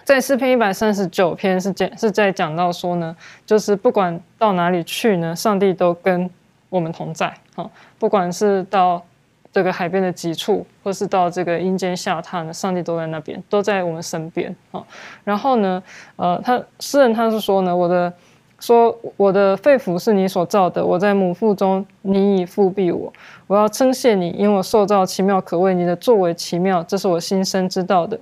[0.10, 6.28] 在诗篇一百三十九篇是讲是在讲到说呢，就是不管到哪里去呢，上帝都跟
[6.68, 7.32] 我们同在。
[7.54, 9.04] 好，不管是到。
[9.52, 14.80] 这个海边的极处，或是到这个阴间下榻呢，上帝都在那边，都在我们身边啊。
[15.24, 15.82] 然后呢，
[16.18, 18.14] 呃，他诗人他是说呢，我的
[18.60, 23.12] 说我的肺腑是你所造的，我在母腹中，你已复庇我。
[23.48, 28.20] 我要称谢你，因为我受造奇妙可畏，你的作为奇妙，这是我心生知道的。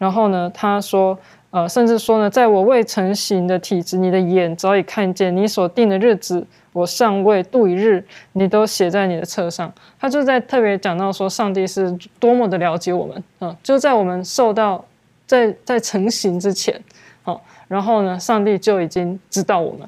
[0.00, 1.16] 然后呢，他说。
[1.52, 9.72] 呃，甚至说呢，在我未成形的体质，你的眼早已看见；你所定的日子，我尚未度一日，你都写在你的册上。
[9.98, 11.90] 他就在特别讲到说，上帝是
[12.20, 13.56] 多么的了解我们啊！
[13.64, 14.84] 就在我们受到
[15.26, 16.80] 在在成型之前，
[17.24, 19.80] 好，然后呢，上帝就已经知道我们，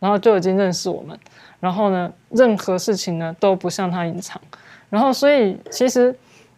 [0.00, 1.16] 然后就已经认识我们，
[1.60, 4.40] 然后呢，任何事情呢都不向他隐藏。
[4.90, 6.12] 然后，所以其实，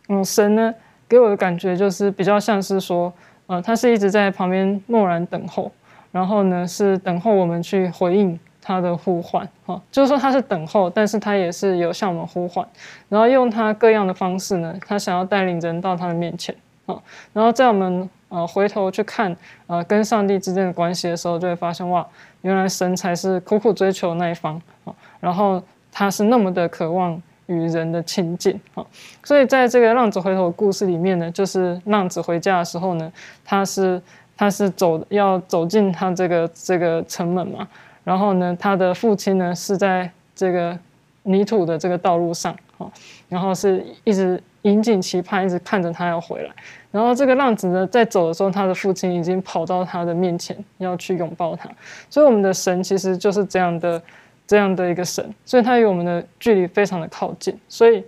[0.09, 0.75] 嗯，神呢
[1.09, 3.13] 给我的感觉就是比较像是说。
[3.49, 5.71] 呃，他是一直在旁边默然等候，
[6.11, 12.67] 然后呢是等候我们去回应他的呼唤，哈，就是说他是等候，但是他也是有向我们呼唤，
[13.09, 16.53] 然后用他各样的方式呢，他想要带领人到他的面前，
[16.87, 17.01] 啊，
[17.33, 19.37] 然后在我们呃回头去看
[19.69, 22.05] 呃跟上帝之间的关系的时候，就会发现哇，
[22.43, 27.23] 原来神才是苦苦追求那一方，啊，然后他是那么的渴望。
[27.47, 28.85] 与人的亲近啊，
[29.23, 33.13] 所以在这个浪子回头的故事里面呢，就是浪子回家的时候呢，
[33.45, 34.03] 他是
[34.37, 37.69] 他是走要走进他这个这个城门嘛，
[38.03, 40.77] 然后呢，他的父亲呢是在这个
[41.23, 42.91] 泥土的这个道路上啊，
[43.29, 46.51] 然后是一直引颈期盼，一直看着他要回来，
[46.91, 51.71] 然后这个浪子呢在走的时候，他的父亲已经跑到他的面前要去拥抱他，
[52.11, 54.03] 所以我们的神其实就是这样的。
[54.47, 57.59] 这样的一个神，所以他与我们的距离非常的靠近。
[57.69, 58.05] 所以，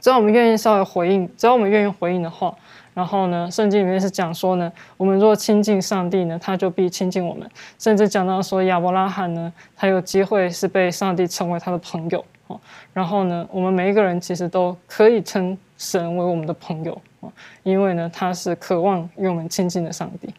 [0.00, 2.54] 只要我们愿意稍微回应，只要我们愿意回应的话，
[2.94, 7.50] 然后呢，圣经里面是讲说呢，我们若亲近上帝呢，他就必亲近我们。
[7.78, 12.60] 甚至讲到说亚伯拉罕呢，他有机会是被上帝称为他的朋友哦。
[12.92, 17.26] 然后呢，我们每一个人其实都可以称神为我们的朋友啊，
[17.64, 20.32] 因为呢，他是渴望与我们亲近的上帝。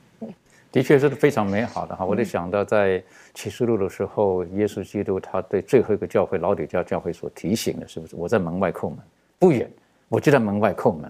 [0.76, 2.03] 的确是非常美好的哈！
[2.03, 3.01] 我就想到在
[3.34, 8.13] 启示录的时候，耶稣基督他对最后一个教会老底教教会所提醒的，是不是？
[8.17, 8.97] 我在门外叩门，
[9.39, 9.71] 不远，
[10.09, 11.09] 我就在门外叩门。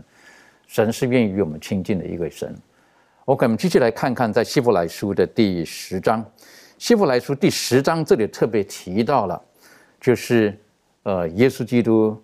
[0.68, 2.56] 神是愿意与我们亲近的一个神。
[3.26, 6.24] OK，我们继续来看看在希伯来书的第十章，
[6.78, 9.42] 希伯来书第十章这里特别提到了，
[10.00, 10.56] 就是
[11.02, 12.16] 呃，耶稣基督，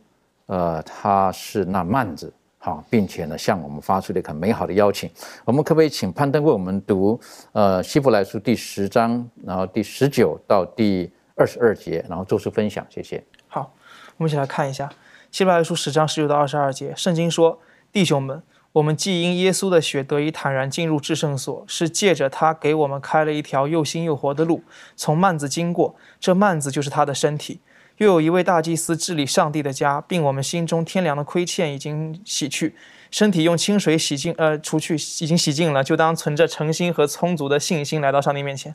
[0.46, 2.32] 呃，他是那幔子
[2.64, 5.10] 好，并且呢向我们发出了一个美好的邀请。
[5.46, 7.20] 我们可不可以请攀登为我们读
[7.54, 12.86] 呃希伯来书第十章，然后第十九到第二十二节，然后做出分享？
[12.88, 13.24] 谢谢。
[13.48, 13.74] 好，
[14.18, 14.86] 我们一起来看一下
[15.32, 16.94] 《希伯来书》十章十九到二十二节。
[16.96, 17.60] 圣经说
[17.92, 18.44] ：“弟兄们，
[18.74, 24.64] 我们既因耶稣的血得以坦然进入至圣所，是借着他给我们开了一条又新又活的路，
[24.96, 25.96] 从幔子经过。
[26.20, 27.60] 这幔子就是他的身体。
[27.98, 32.76] 又有一位大祭司治理上帝的家，并我们心中天良的亏欠已经洗去，
[33.12, 38.74] 身体用清水洗净，呃，除去已经洗净了，就当存着诚心和充足的信心来到上帝面前。”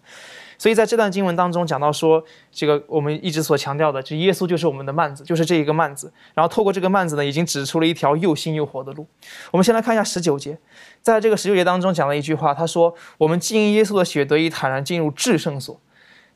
[0.59, 6.11] 所以在这段经文当中讲到说，这个我们一直所强调的，就耶稣就是我们的幔子，就是这一个幔子。
[6.33, 9.07] 然后透过这个幔子呢，已经指出了一条又新又活的路。
[9.51, 10.57] 我们先来看一下十九节，
[11.03, 15.79] 在这个十九节当中讲了一句话，他说：“我们既因耶稣的血得以坦然进入至圣所。”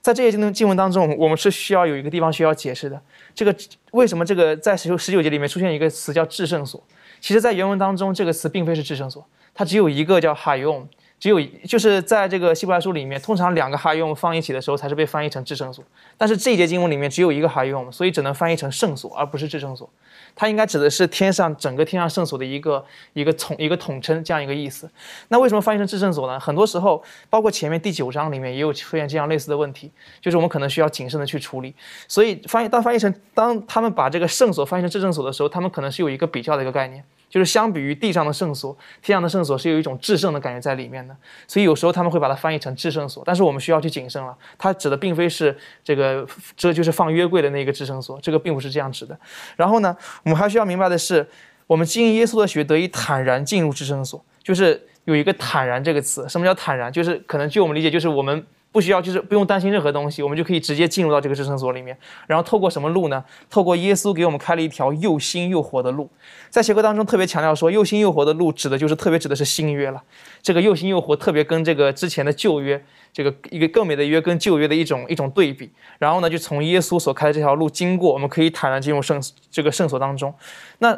[0.01, 3.01] 在这些经经文当中，我们是需要有一个地方需要解释的。
[3.34, 3.55] 这个
[3.92, 6.82] 为什么这个在十九十九节里面出现一个词叫至圣所？
[7.20, 10.88] 其实，在原文当中，这个词并非是至圣所，它只有一个叫哈用。
[11.18, 11.38] 只有
[11.68, 15.84] 就是在这个希伯来书里面，通常两个哈用放一起的时候才是被翻译成至圣所。
[16.16, 19.86] 但是这一节经文里面只有一个哈用，所以只能翻译成圣所，而不是至圣所。
[20.35, 24.91] 它应该指的是天上整个天上圣所的一个一个统一个统称这样一个意思。
[25.28, 26.39] 那为什么翻译成至圣所呢？
[26.41, 31.74] 很多时候，包括前面第九章里面也有出现这样类似的问题，就是我们可能需要谨慎的去处理。
[32.09, 37.05] 所以翻译当翻译成当他们把这个圣所翻译成至圣所的时候，他们可能是有一个比较的一个概念。
[37.31, 41.16] 就是相比于地上的圣所，天上的圣所是有一种至圣的感觉在里面的，
[41.47, 46.26] 所以有时候他们会把它翻译成至圣所，但是我们需要去谨慎了，它指的并非是这个，
[46.57, 49.18] 这就是放约柜的那个至圣所，这个并不是这样指的。
[49.57, 51.26] 然后呢，我们还需要明白的是，
[51.66, 56.28] 我们经耶稣的血得以坦然进入至圣所，就是有一个坦然这个词。
[56.28, 56.93] 什么叫坦然？
[56.93, 58.45] 就是可能据我们理解，就是我们。
[58.73, 61.97] 不需要，就是不用担心任何东西，我们就可以直接进入到这个至圣所里面。
[62.29, 63.25] 然后透过什么路呢？
[63.49, 66.09] 透过耶稣给我们开了一条又新又活的路。
[66.51, 70.01] 在协课当中特别强调说，又新又活的路指的就是特别指的是新约了。
[70.41, 72.81] 这个又新又活特别跟这个之前的旧约，
[73.12, 75.68] 这个一个更美的约跟旧约的一种一种对比。
[75.99, 80.33] 然后呢，就从耶稣所开的这条路经过，我们可以坦然进入圣这个圣所当中。
[80.79, 80.95] 那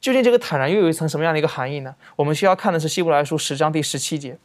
[0.00, 1.92] 究竟这个坦然又有一层什么样的一个含义呢？
[2.14, 4.38] 我们需要看的是希伯来书十章第十七节。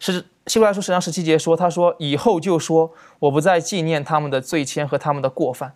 [0.00, 2.90] 是希伯来书十章十七节说：“他说以后就说，
[3.20, 5.72] 我不再纪念他们的罪愆和他们的过犯。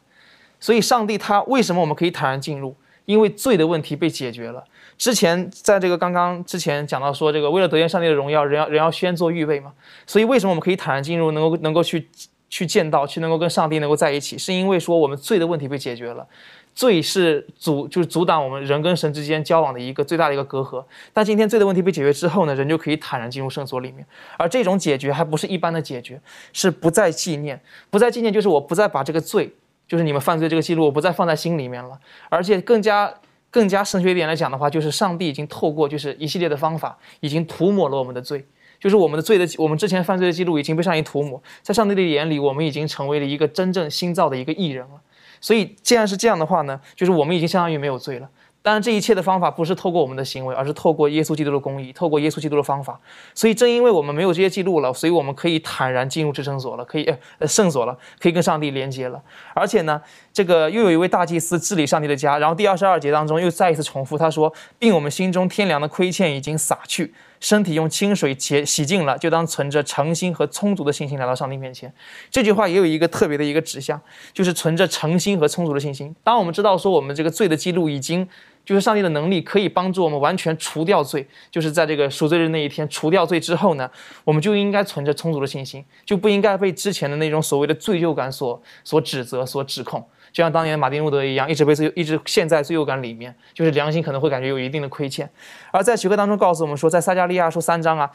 [0.59, 2.75] 所以，上帝他为什么我们可以坦然进入？
[3.05, 4.65] 因为罪的问题被解决了。
[4.97, 9.73] 之前在这个刚刚之前讲到说，这个为了得见上帝的荣耀，人要人要先做预备嘛。
[10.07, 12.09] 所以，为什么我们可以坦然进入，能够能够去
[12.49, 14.39] 去见到，去能够跟上帝能够在一起？
[14.39, 16.27] 是因为说我们罪的问题被解决了。”
[16.75, 20.85] 罪是阻，就是阻挡我们人跟神之间交往的一个最大的一个隔阂。
[21.13, 24.05] 但今天罪的问题被解决之后呢，人就可以坦然进入圣所里面。
[24.37, 26.21] 而这种解决还不是一般的解决，
[26.53, 27.61] 是不再纪念，
[27.91, 29.55] 不再纪念就是我不再把这个罪，
[29.87, 31.99] 就是你们犯罪这个记录，我不再放在心里面了。
[32.29, 33.15] 而且更加
[33.51, 38.45] 更加神学一点来讲的话，就是上帝已经透过就是一系列的方法，已经涂抹了我们的罪，
[38.81, 45.01] 就是我们的罪的我们之前犯罪的记录已经被上帝涂抹，在上帝的眼里，我们已经成为了一个真正新造的一个艺人了。
[45.45, 48.27] 所以，既然是这样的话呢，就是我们已经相当于没有罪了。
[48.63, 52.99] 当然，这一切的方法不是透过我们的行为，而是透过耶稣基督的公义，透过耶稣基督的方法。
[53.35, 57.05] 所以，正因为我们没有这些记录了，所以我们可以坦然进入至圣所了，可以
[57.39, 59.23] 呃圣所了，可以跟上帝连接了。
[59.55, 60.01] 而且呢，
[60.33, 62.39] 这个又有一位大祭司治理上帝的家。
[62.39, 67.13] 然后第二十二节当中又再一次重复，他说，并我们心中天良的亏欠已经洒去。
[67.45, 71.93] 身体用清水洁洗净了，就当存着诚心和充足的信心来到上帝面前。
[72.31, 74.01] 这句话也有一个特别的一个指向，
[74.33, 76.17] 就是存着诚心和充足的信心。
[76.25, 78.27] 当我们知道说我们这个罪的记录已经，
[78.65, 83.91] 就是上帝的能力可以帮助我们完全除掉罪，就是在这个赎罪日那一天除掉罪之后呢，
[84.25, 90.03] 我们就应该存着充足的信心，就不应该被之前的那种所谓的罪疚感所所指责、所指控。
[90.35, 95.31] 就像当年马丁路德一样，一直被罪，一直陷在罪恶感里面，就是良心可能会感觉有一定的亏欠。
[95.71, 98.11] 而在学科当中告诉我们说，在撒加利亚书三章啊，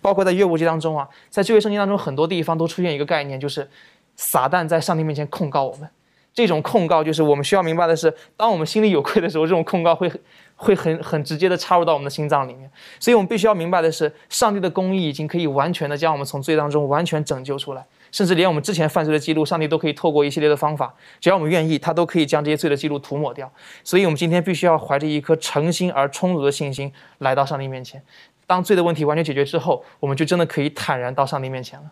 [0.00, 3.68] 包括在约伯记当中啊，在旧约圣经当中很多地方都出现一个概念，就是
[4.14, 5.90] 撒旦在上帝面前控告我们。
[6.32, 10.08] 这种控告就是我们需要明白的是，当我们心里有愧的时候，这种控告会
[10.54, 12.70] 会很很直接的插入到我们的心脏里面。
[13.00, 17.84] 所以我们必须要明白的是，上帝的公义已经可以完全的将我们从罪当中完全拯救出来。
[18.14, 23.52] 甚至连我们之前犯罪的记录，上帝都可以透过一系列的方法，只要我们愿意，他都可以将这些罪的记录涂抹掉。
[23.82, 28.00] 所以，我们今天必须要怀着一颗诚心而充足的信心来到上帝面前。
[28.46, 31.90] 当罪的问题完全解决之后，我们就真的可以坦然到上帝面前了。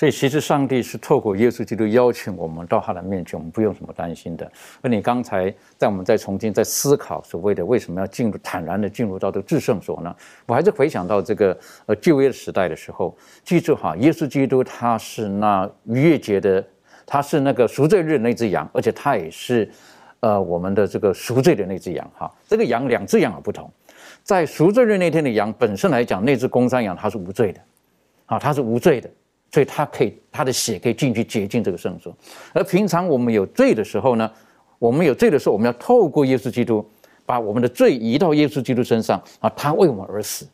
[0.00, 4.50] 所以，其实上帝是透过耶稣基督邀请我们到他的面前，我们不用什么担心的。
[4.80, 10.16] 而你刚才在我们在重新在思考所谓的为什么要进入坦然的进入到这个至圣所呢？
[10.46, 16.64] 我还是回想到这个呃旧约时代的时候，记住哈，耶稣基督他是那逾越节的，
[17.04, 19.70] 他是那个赎罪日那只羊，而且他也是
[20.20, 23.70] 呃我们的这个赎罪的那只羊哈，这个羊两只羊有不同，
[24.22, 27.60] 在赎罪日那天的羊本身来讲，那只公山羊它是无罪的，
[28.24, 29.10] 啊，它是无罪的，
[29.50, 32.16] 所以他可以他的血可以进去洁净这个圣所。
[32.52, 34.30] 而平常我们有罪的时候呢，
[34.78, 36.88] 我们有罪的时候，我们要透过耶稣基督
[37.26, 40.46] 把我们的罪移到耶稣基督身上啊，他为我们而死，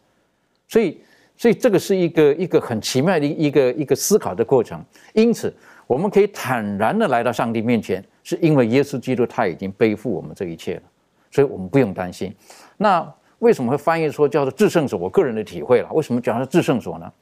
[0.68, 1.01] 所以。
[1.38, 4.82] 所以这个是一个一个很奇妙的一个一个思考的过程。
[5.12, 5.55] 因此，
[5.86, 10.82] 我们可以坦然的来到上帝面前，是因为耶稣基督他已经背负我们这一切了，
[11.30, 12.34] 所以我们不用担心。
[12.78, 13.07] 那
[13.40, 14.99] 为什么会翻译说叫做至圣所？
[14.99, 17.12] 我个人的体会了，为什么讲是至圣所呢？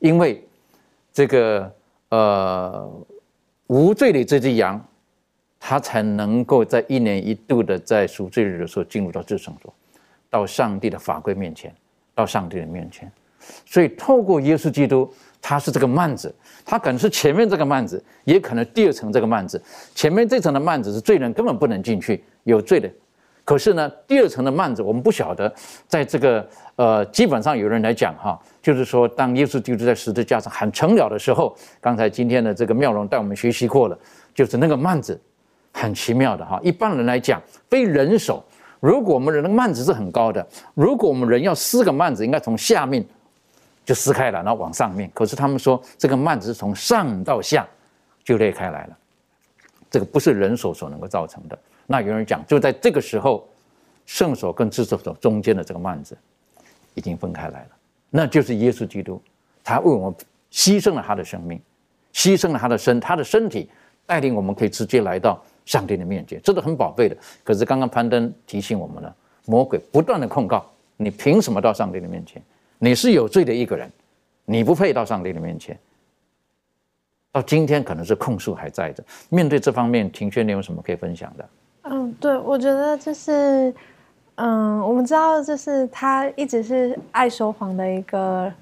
[0.00, 0.44] 因为
[1.12, 1.72] 这个
[2.08, 2.90] 呃
[3.66, 4.82] 无罪的这只羊，
[5.60, 9.72] 它才能够在一年一度的在赎罪日的时候进入到至圣所，
[10.30, 11.74] 到上帝的法规面前，
[12.14, 13.10] 到上帝的面前。
[13.66, 16.32] 所以，透过耶稣基督，他是这个幔子，
[16.64, 19.60] 他可能是前面这个幔子，也可能第二层这个幔子。
[19.96, 22.88] 前面这层的幔子是罪人根本不能进去，有罪的。
[23.52, 25.54] 可是呢，第二层的幔子，我们不晓得，
[25.86, 33.98] 在这个呃，基本上有人来讲哈，就是说，当耶稣基督在十字架上喊成了的时候，刚才今天的这个妙容带我们学习过了，
[34.34, 35.20] 就是那个幔子
[35.70, 36.58] 很奇妙的哈。
[36.62, 38.42] 一般人来讲，非人手，
[38.80, 43.04] 如果我们人的幔子是很高的，如果我们人要撕个幔子，应该从下面。
[43.84, 45.10] 就撕开了，然后往上面。
[45.12, 47.68] 可是他们说这个幔子是从上到下
[48.24, 48.96] 就裂开来了，
[49.90, 51.58] 这个不是人手所能够造成的。
[51.86, 53.46] 那有人讲，就在这个时候，
[54.06, 56.16] 圣所跟至圣所中间的这个幔子
[56.94, 57.68] 已经分开来了，
[58.10, 59.20] 那就是耶稣基督，
[59.62, 60.14] 他为我们
[60.50, 61.60] 牺牲了他的生命，
[62.12, 63.68] 牺牲了他的身，他的身体
[64.06, 67.16] 带领我们可以直接来到上帝的面前，这是很宝贝的。
[67.44, 69.14] 可是刚刚攀登提醒我们了，
[69.46, 70.64] 魔鬼不断的控告
[70.96, 72.42] 你，凭什么到上帝的面前？
[72.78, 73.90] 你是有罪的一个人，
[74.44, 75.78] 你不配到上帝的面前。
[77.30, 79.02] 到今天可能是控诉还在的。
[79.30, 81.48] 面对这方面，庭轩，你有什么可以分享的？
[81.84, 83.74] 嗯，对，我觉得就是，
[84.36, 88.52] 嗯，我们知道，就是他一直是爱说谎的一个，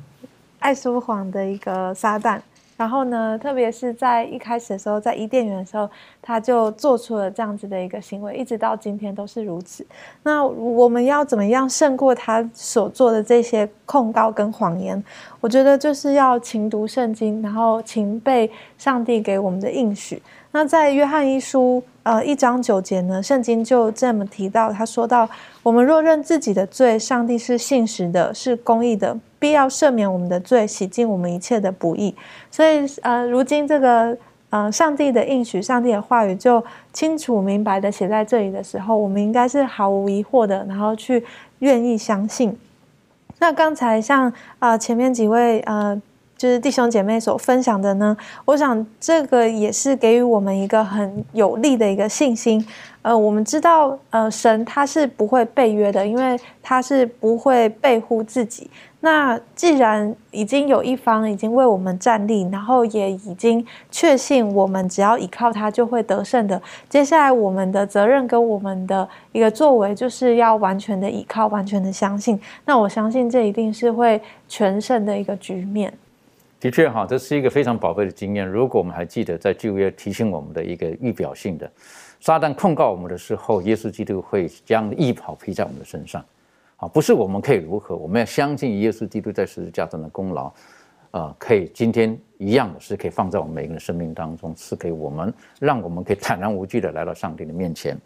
[0.59, 2.41] 爱说谎的一个撒旦。
[2.79, 5.87] 然后呢，特别是在一开始的时候，在伊甸园的时候，
[6.23, 9.87] 他就做出了这样子的一个行为，一直到今天都是如此。
[10.23, 15.05] 那我们要怎么样胜过他所做的这些控告跟谎言？
[15.43, 20.23] 我觉得就是要勤读圣经，然后勤背上帝给我们的应许。
[20.53, 25.29] 那在约翰一书呃一章九节呢，圣经就这么提到，他说到：
[25.63, 29.17] 我们若认自己的罪，上帝是信实的，是公义的。
[29.39, 32.15] 必要赦免我们的罪，洗净我们一切的不义。
[32.51, 34.15] 所以，呃，如今这个，
[34.51, 41.25] 呃，上帝的应许，上帝的话语就清楚明白的写在这里的时候，我们应该是毫无疑惑的，然后去
[41.61, 42.55] 愿意相信。
[43.39, 45.99] 那刚才像啊前面几位呃，
[46.41, 48.17] 就是弟兄姐妹所分享的呢，
[48.47, 52.67] 我想这个也是给予我们一个很有力的一个信心。
[53.03, 58.71] 呃，我们知道，呃，神他是不会背约的，因为他是不会背乎自己。
[59.01, 72.41] 那既然已经有一方已经为我们站立，然后也已经确信我们只要依靠他就会得胜的，接下来我们的责任跟我们的一个作为，就是要完全的依靠，完全的相信。
[72.65, 74.19] 那我相信这一定是会
[74.49, 75.93] 全胜的一个局面。
[76.61, 78.47] 的确哈，这是一个非常宝贵的经验。
[78.47, 81.69] 如果我们还记得在旧约提醒我们的一个预表性的。
[82.21, 86.23] 撒旦控告我们的时候，耶稣基督会将义袍披在我们的身上，
[86.77, 90.53] 啊，不是我们可以如何，我们要相信耶稣基督在十字架上的功劳，
[91.13, 97.99] 啊，可以今天一样是可以放在我们每个人生命当中，赐给我们，让我们可以坦然无惧的来到上帝的面前。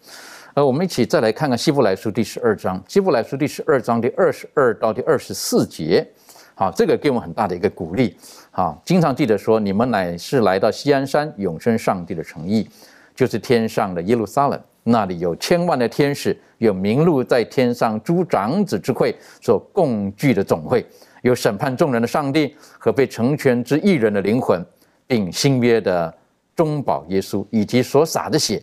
[0.55, 6.07] 呃，我们一起再来看看希伯来书第十二章，希伯来书第十二章第二十二到第二十四节，
[6.55, 8.17] 好，这个给我们很大的一个鼓励，
[8.51, 12.69] 好，经常记得说，你们乃是来到西安山永生上帝的诚意。
[13.17, 20.85] 就是天上的耶路撒冷，那里有千万的天使，有名录在天上诸长子之会所共聚的总会，
[21.23, 24.61] 有审判众人的上帝和被成全之一人的灵魂，
[25.07, 26.13] 并新约的
[26.57, 28.61] 中保耶稣以及所洒的血，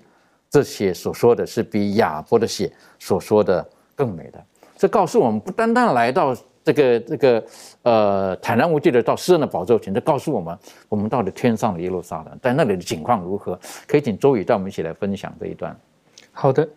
[0.50, 2.70] 这些所说的是比亚伯的血
[3.00, 3.66] 所说的
[3.96, 4.44] 更美的。
[4.78, 6.36] 这告诉我们，不单单来到。
[6.72, 7.44] 这个这个
[7.84, 10.58] 呃，坦然无惧的到诗人的宝座前，就告诉我们，
[10.88, 13.60] 我们到底天上的耶路撒冷，在那里的情况如何？
[13.88, 15.76] 可以请周宇带我们一起来分享这一段。
[16.32, 16.68] 好的，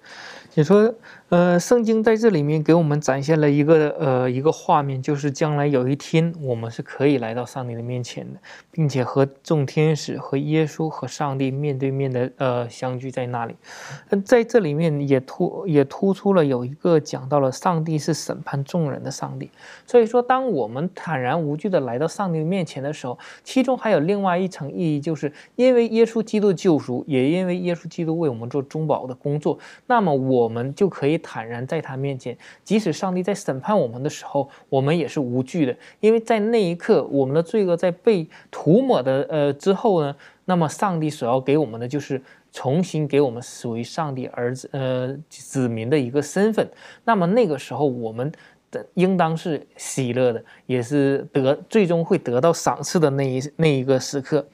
[0.55, 0.93] 你说，
[1.31, 8.39] 呃，圣经在这里面给我们展现了一个呃一个画面，就是将来有一天我们是可以来到上帝的面前的，
[8.71, 13.57] 并且和众天使、和耶稣、和上帝面对面的呃相聚在那里。
[14.25, 19.51] 在这里面也突也突出了有一个讲到了上帝是审判众人的上帝。
[19.87, 30.15] 所以说，当我们坦然无惧的来到上帝面前的时候，其中还有另外一层意义，就是因为耶稣基督的救赎，也因为耶稣基督为我们做中保的工作，那么。
[30.15, 42.21] 我们就可以坦然在他面前，即使上帝在审判我们的时候，我们也是无惧的，因为在那一刻，我们的罪恶在被涂抹的呃之后呢，那么上帝所要给我们的就是
[42.53, 46.69] 重新给我们属于上帝儿子呃子民的一个身份，
[47.05, 48.31] 那么那个时候我们
[48.71, 54.47] 的应当是喜乐的，也是得最终会得到赏赐的那一那一个时刻。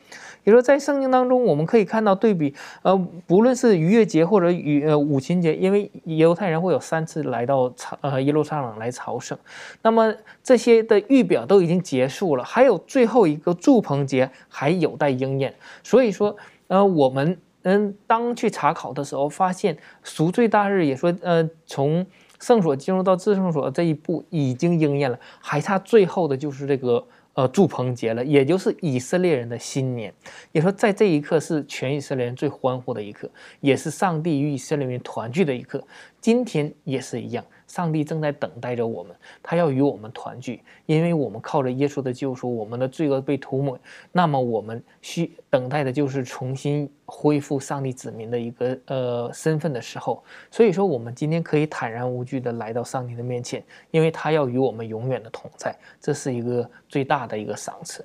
[0.42, 9.36] 比如说，在圣经当中，我们可以看到对比，呃，不论是逾越节或者与呃五旬节，因为犹太人会有三次来到朝呃耶路撒冷来朝圣，
[9.82, 15.54] 那么这些的预表都已经结束了，还有最后一个祝棚节还有待应验。
[15.82, 16.34] 所以说，
[16.68, 22.06] 呃，我们嗯当去查考的时候，发现赎罪大日也说，呃，从
[22.40, 27.04] 圣所进入到至圣所这一步已经应验了，还差最后的就是这个。
[27.40, 30.12] 呃，祝棚节了，也就是以色列人的新年。
[30.52, 33.30] 也说，在这一刻是全以色列人最欢呼的一刻，
[33.60, 35.82] 也是上帝与以色列人团聚的一刻。
[36.20, 37.42] 今天也是一样。
[37.70, 43.78] 上帝正在等待着我们，他要与我们团聚，因为我们靠着耶稣的救赎，我们的罪恶被涂抹。
[44.10, 50.20] 那么我们需等待的就是重新恢复上帝子民的一个呃身份的时候。
[50.50, 53.62] 所以说，我们今天可以坦然无惧的来到上帝的面前，
[53.92, 58.04] 因为他要与我们永远的同在，这是一个最大的一个赏赐。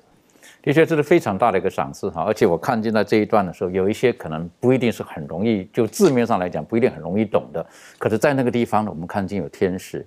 [0.66, 7.64] 的确，这是非常大的一个赏赐哈，而且我看见在这一段的时候，有一些可能不一定是很容易，就字面上来讲不一定很容易懂的。
[7.98, 10.04] 可是，在那个地方呢，我们看见有天使，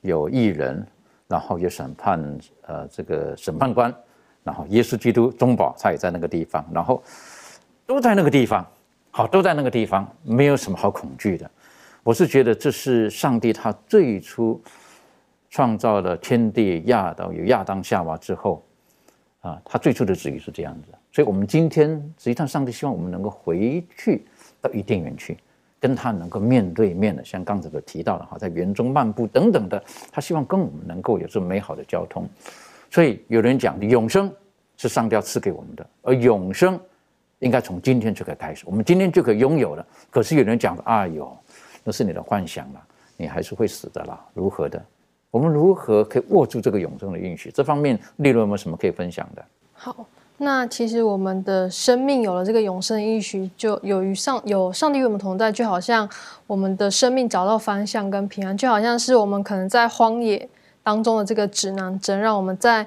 [0.00, 0.84] 有异人，
[1.28, 2.20] 然后有审判，
[2.66, 3.94] 呃，这个审判官，
[4.42, 7.00] 然后耶稣基督中保他也在那个地方，然后
[7.86, 8.66] 都在那个地方，
[9.12, 11.48] 好，都在那个地方，没有什么好恐惧的。
[12.02, 14.60] 我是觉得这是上帝他最初
[15.48, 18.60] 创造了天地亚当有亚当夏娃之后。
[19.42, 24.24] 啊，他最初的旨意是这样子，所以，我们今天实际上，上帝希望我们能够回去
[24.60, 25.36] 到伊甸园去，
[25.80, 29.82] 跟他能够面对面的，像刚才所提到的哈，在园中漫步等等的，
[30.12, 32.24] 他希望跟我们能够有这美好的交通。
[32.88, 34.32] 所以，有人讲，永生
[34.76, 36.78] 是上帝赐给我们的，而永生
[37.40, 39.84] 应该从今天就可以开始，我们今天就可以拥有了。
[40.08, 41.36] 可是有人讲，哎呦，
[41.82, 42.80] 那是你的幻想了，
[43.16, 44.80] 你还是会死的啦，如何的？
[45.32, 47.50] 我们如何可以握住这个永生的应许？
[47.50, 49.44] 这方面，利润有没有什么可以分享的？
[49.72, 50.06] 好，
[50.36, 56.08] 那其实我们的生命有了这个永生的应许，就有与上有上帝与我们同在，就好像
[56.46, 60.48] 我们的生命找到方向跟平安，就好像是我们可能在荒野
[60.82, 62.86] 当中的这个指南针，让我们在。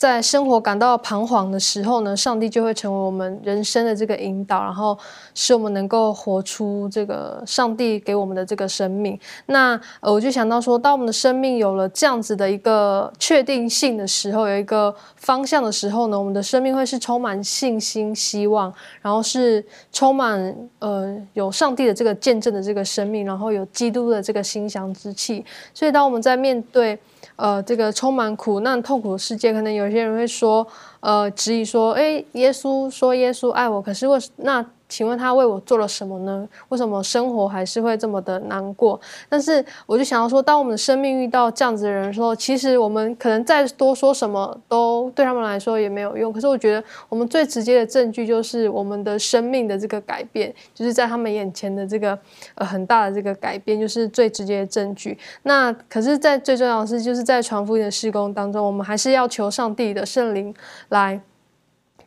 [0.00, 4.98] 在生活感到彷徨的时候呢，上帝就会成为我们人生的这个引导，然后
[5.34, 9.20] 使我们能够活出这个上帝给我们的这个生命。
[9.44, 18.72] 那，我就想到说，当我们的生命有了这样子的一个确定性的时候，有一个方向的时候呢，我们的生命会是充满信心、希望，
[19.02, 25.44] 然后是充满呃有上帝的这个见证的这个生命，然后有基督的这个馨香之气。
[25.74, 26.98] 所以，当我们在面对
[27.36, 30.66] 呃，这个充满苦难、痛苦的世界，可能有些人会说，
[31.00, 34.64] 呃，质疑说，哎，耶稣说耶稣爱我，可是我那？
[34.90, 36.46] 请问他为我做了什么呢？
[36.68, 39.00] 为什么生活还是会这么的难过？
[39.28, 46.32] 但是我就想要说，当我们的生命遇到这样子的人的时候，其实我们可能再多说什么都对他们来说也没有用。
[46.32, 52.18] 可是我觉得，我们最直接的证据就是我们的生命的这个改变，就是在他们眼前的这个
[52.56, 55.16] 呃很大的这个改变，就是最直接的证据。
[55.44, 60.52] 那可是，在最重要的是，就是在传福音的施工当中，我们还是要求上帝的圣灵
[60.88, 61.20] 来。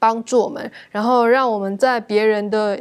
[0.04, 2.78] 帮助我们，然后让我们在别人的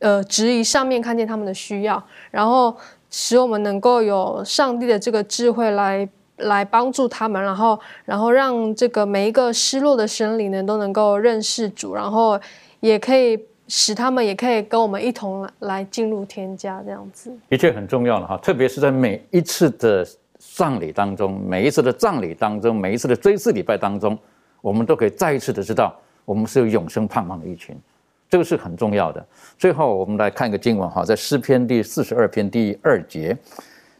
[0.00, 2.76] 呃质疑上面看见他们的需要，然后
[3.10, 12.38] 使我们能够有上帝的这个智慧来来帮助他们，然后然后让这个每一个失落的生灵呢都能够认识主，然后
[12.80, 24.18] 也可以使他们也可以跟我们一同来进入天家这样子，的确很重要了哈，特别是在每一次的葬礼当中，每一次的葬礼当中，每一次的追思礼拜当中，
[24.60, 25.98] 我们都可以再一次的知道。
[26.24, 27.76] 我们是有永生盼望的一群，
[28.30, 29.24] 这个是很重要的。
[29.58, 33.36] 最后，我们来看一个经文哈，在诗篇第四十二篇第二节，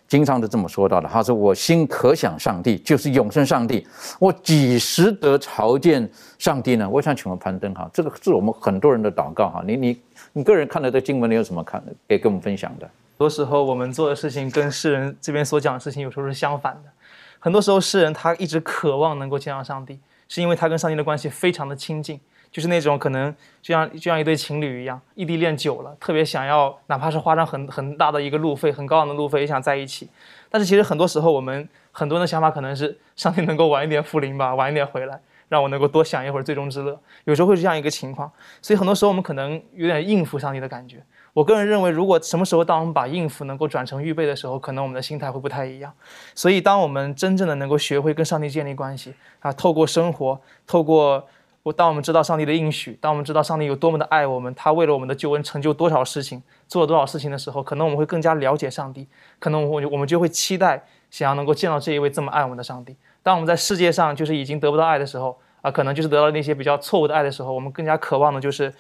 [0.09, 1.09] 经常都这么说到的。
[1.09, 3.87] 他说：“我心可想上帝，就是永生上帝。
[4.18, 6.09] 我几时得朝见
[6.39, 9.62] 上帝呢？”我想请问攀登哈，这个是我们很多人的祷告哈。
[9.66, 10.01] 你你
[10.33, 11.83] 你个人看了这经文，你有什么看？
[12.09, 12.87] 可以跟我们分享的？
[12.87, 16.91] 很多时候我们做的事情跟世人这边所讲的事情有时候是相反的。
[17.39, 19.99] 很多时候世人他一直渴望能够见到上帝，
[20.33, 22.18] 是因为他跟上帝的关系非常的亲近，
[22.51, 23.30] 就是那种可能
[23.61, 30.09] 就像就像一对情侣一样，异地恋久了，特别想要哪怕是花上很很大的一个路费，很高昂的路费也想在一起。
[30.49, 35.20] 但是其实很多时候我们很多人的想法可能是上帝能够晚一点复临吧，晚一点回来，
[35.51, 36.99] 让我能够多享一会儿最终之乐。
[37.24, 41.05] 有时候会是这样一个情况，所以很多时候我们可能有点应付上帝的感觉。
[41.35, 45.93] 我个人认为，如果什么时候当我们把应付能够转成预备的时候，可能我们的心态会不太一样。
[46.35, 51.26] 所以，当我们真正的能够学会跟上帝建立关系啊，透过生活，透过
[51.62, 59.09] 我，当我们知道上帝的应许，当我们知道上帝有多么的爱我们，他为了我们的救恩成就多少事情，做了多少事情的时候，可能我们会更加了解上帝，
[59.39, 62.95] 可能我我们就会期待想要能够见到这一位这么爱我们的上帝。
[63.22, 68.74] 当我们在世界上就是已经得不到爱的时候啊，可能就是得到那些比较错误的爱的时候，我们更加渴望的就是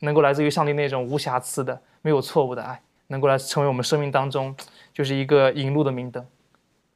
[0.00, 1.80] 能够来自于上帝那种无瑕疵的。
[2.00, 4.54] 没有错误的爱，能够来成为我们生命当中，
[4.92, 6.24] 就是一个引路的明灯。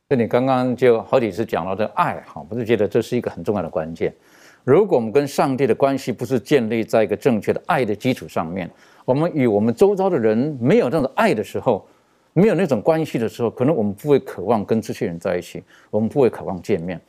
[0.09, 4.15] 那你刚刚就好几次讲到这爱，哈，我就觉得这是一个很重要的关键。
[4.63, 8.71] 如果我们跟上帝的关系不是建立在一个正确的爱的基础上面，
[9.05, 11.85] 我们与我们周遭的人没有那种爱的时候，
[12.33, 17.01] 没有那种关系的时候，可能我们不会渴望跟这些人在一起，我们不会渴望见面。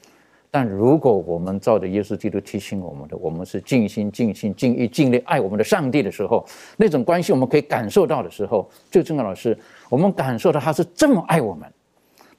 [0.56, 6.46] 但如果我们照着耶稣基督提醒我们的，我们是尽心、尽心、尽意、尽力爱我们的上帝的时候，
[6.78, 9.58] 那种关系我们可以感受到的时候，最重要的是，
[9.90, 11.68] 我们感受到他是这么爱我们，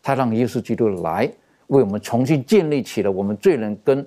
[0.01, 1.29] 他让耶稣基督来
[1.67, 4.07] 为我们重新建立起了我们罪人跟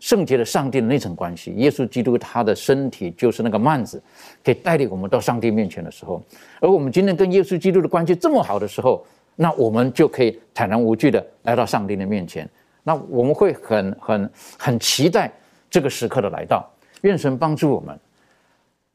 [0.00, 1.52] 圣洁的上帝的那层关系。
[1.56, 4.02] 耶稣基督他的身体就是那个幔子，
[4.42, 6.22] 可以带领我们到上帝面前的时候，
[6.58, 9.04] 而我们今天跟耶稣基督的关系这么好的时候，
[9.36, 12.48] 那我们就可以坦然无惧的来到上帝的面前。
[12.82, 15.32] 那我们会很很很期待
[15.70, 16.68] 这个时刻的来到，
[17.02, 17.98] 愿神帮助我们，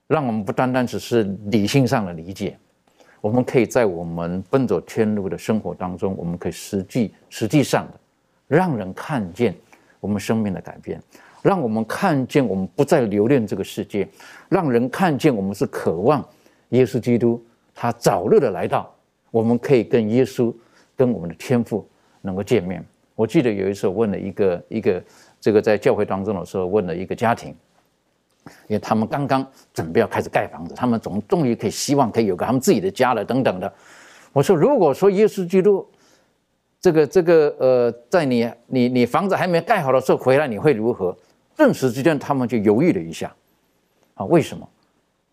[0.07, 2.57] 让我们不单单只是理性上的理解，
[3.21, 7.93] 我们可以在我们奔走天路的生活当中，我们可以实际实际上的
[8.47, 9.55] 让人看见
[9.99, 11.01] 我们生命的改变，
[11.41, 14.07] 让我们看见我们不再留恋这个世界，
[14.49, 16.23] 让人看见我们是渴望
[16.69, 18.93] 耶稣基督他早日的来到，
[19.31, 20.53] 我们可以跟耶稣
[20.95, 21.87] 跟我们的天父
[22.21, 22.85] 能够见面。
[23.17, 25.03] 我记得有一次我问了一个一个
[25.41, 27.49] 这个在教会当中的时候问了一个家庭，
[28.67, 29.43] 因为他们刚刚
[29.73, 33.73] 准备要开始盖房子，他们总终于可以希望可以有个他们自己的家了等等的。
[34.33, 35.83] 我说如果说耶稣基督
[36.79, 41.17] 这个这个呃在你你你房子还没盖好的时候回来你会如何？
[41.55, 43.35] 顿时之间他们就犹豫了一下，
[44.13, 44.69] 啊为什么？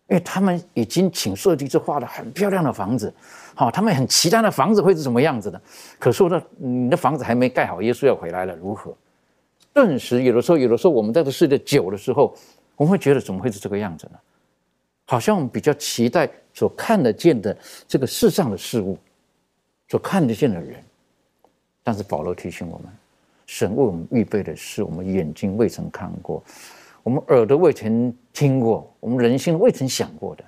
[0.07, 3.13] 因为他们已经请设计师画了很漂亮的房子。
[3.55, 5.59] 好，他们很期待的房子会是什么样子的？
[5.97, 8.95] 可是呢，你的房子还没盖好，耶稣要回来了，如何？
[9.73, 12.35] 顿时，有的时候，有的时候，我们在这世界久的时候，
[12.75, 14.19] 我们会觉得怎么会是这个样子呢？
[15.07, 17.55] 好像我们比较期待所看得见的
[17.87, 18.97] 这个世上的事物，
[19.87, 20.83] 所看得见的人。
[21.83, 22.87] 但是保罗提醒我们，
[23.45, 26.43] 神为我们预备的是我们眼睛未曾看过，
[27.05, 30.43] 我们耳朵未曾听过，我们人心未曾想过的。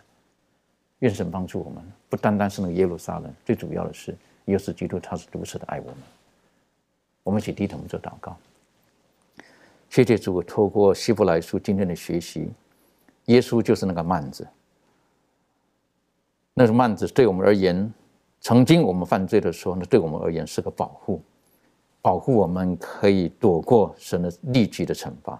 [1.00, 1.84] 愿神帮助我们。
[2.10, 5.96] 不单单是那个耶路撒冷，最主要的是耶稣基督，他是如此的爱我们。
[7.22, 8.36] 我们一起低头做祷告。
[9.88, 12.50] 谢谢主，透过希伯来书今天的学习，
[13.26, 14.48] 耶稣就是那个幔子。
[16.56, 17.94] 那个幔子对我们而言，
[18.42, 21.22] 曾经我们犯罪的时候，那对我们而言是个保护，
[22.02, 25.40] 保护我们可以躲过神的立即的惩罚。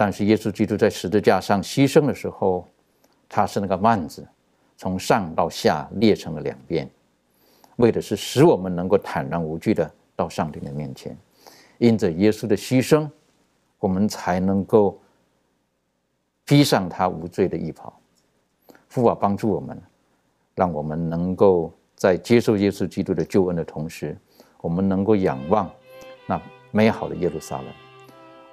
[0.00, 2.68] 但是耶稣基督在十字架上牺牲的时候，
[3.28, 4.24] 他是那个幔子。
[4.76, 6.88] 从上到下裂成了两边，
[7.78, 11.18] 为的是使我们能够坦然无惧的到上帝的面前。
[11.78, 13.10] 因着耶稣的牺牲，
[13.80, 14.96] 我们才能够
[16.44, 17.92] 披上他无罪的衣袍。
[18.86, 19.76] 父啊，帮助我们，
[20.54, 24.16] 让我们能够在接受耶稣基督的救恩的同时，
[24.60, 25.68] 我们能够仰望
[26.24, 26.40] 那
[26.70, 27.87] 美好的耶路撒冷。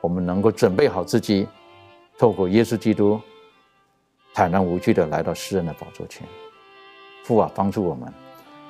[0.06, 1.48] 我们能够准备好自己，
[2.16, 3.20] 透过耶稣基督。
[4.36, 6.28] 坦然无惧的来到诗人的宝座前，
[7.24, 8.14] 父啊，帮助我们，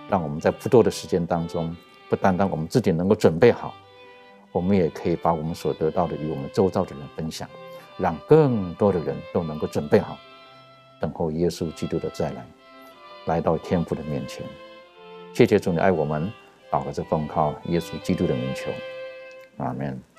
[0.07, 1.75] 让我们在不多的时间当中，
[2.07, 3.73] 不单单我们自己能够准备好，
[4.53, 7.49] 我们也可以把我们所得到的与我们周遭的人分享，
[7.97, 10.17] 让更多的人都能够准备好，
[11.01, 12.45] 等候耶稣基督的再来，
[13.25, 14.45] 来到天父的面前。
[15.33, 16.31] 谢谢主，你爱我们，
[16.71, 18.71] 祷告着奉靠耶稣基督的名求，
[19.57, 20.14] 阿门。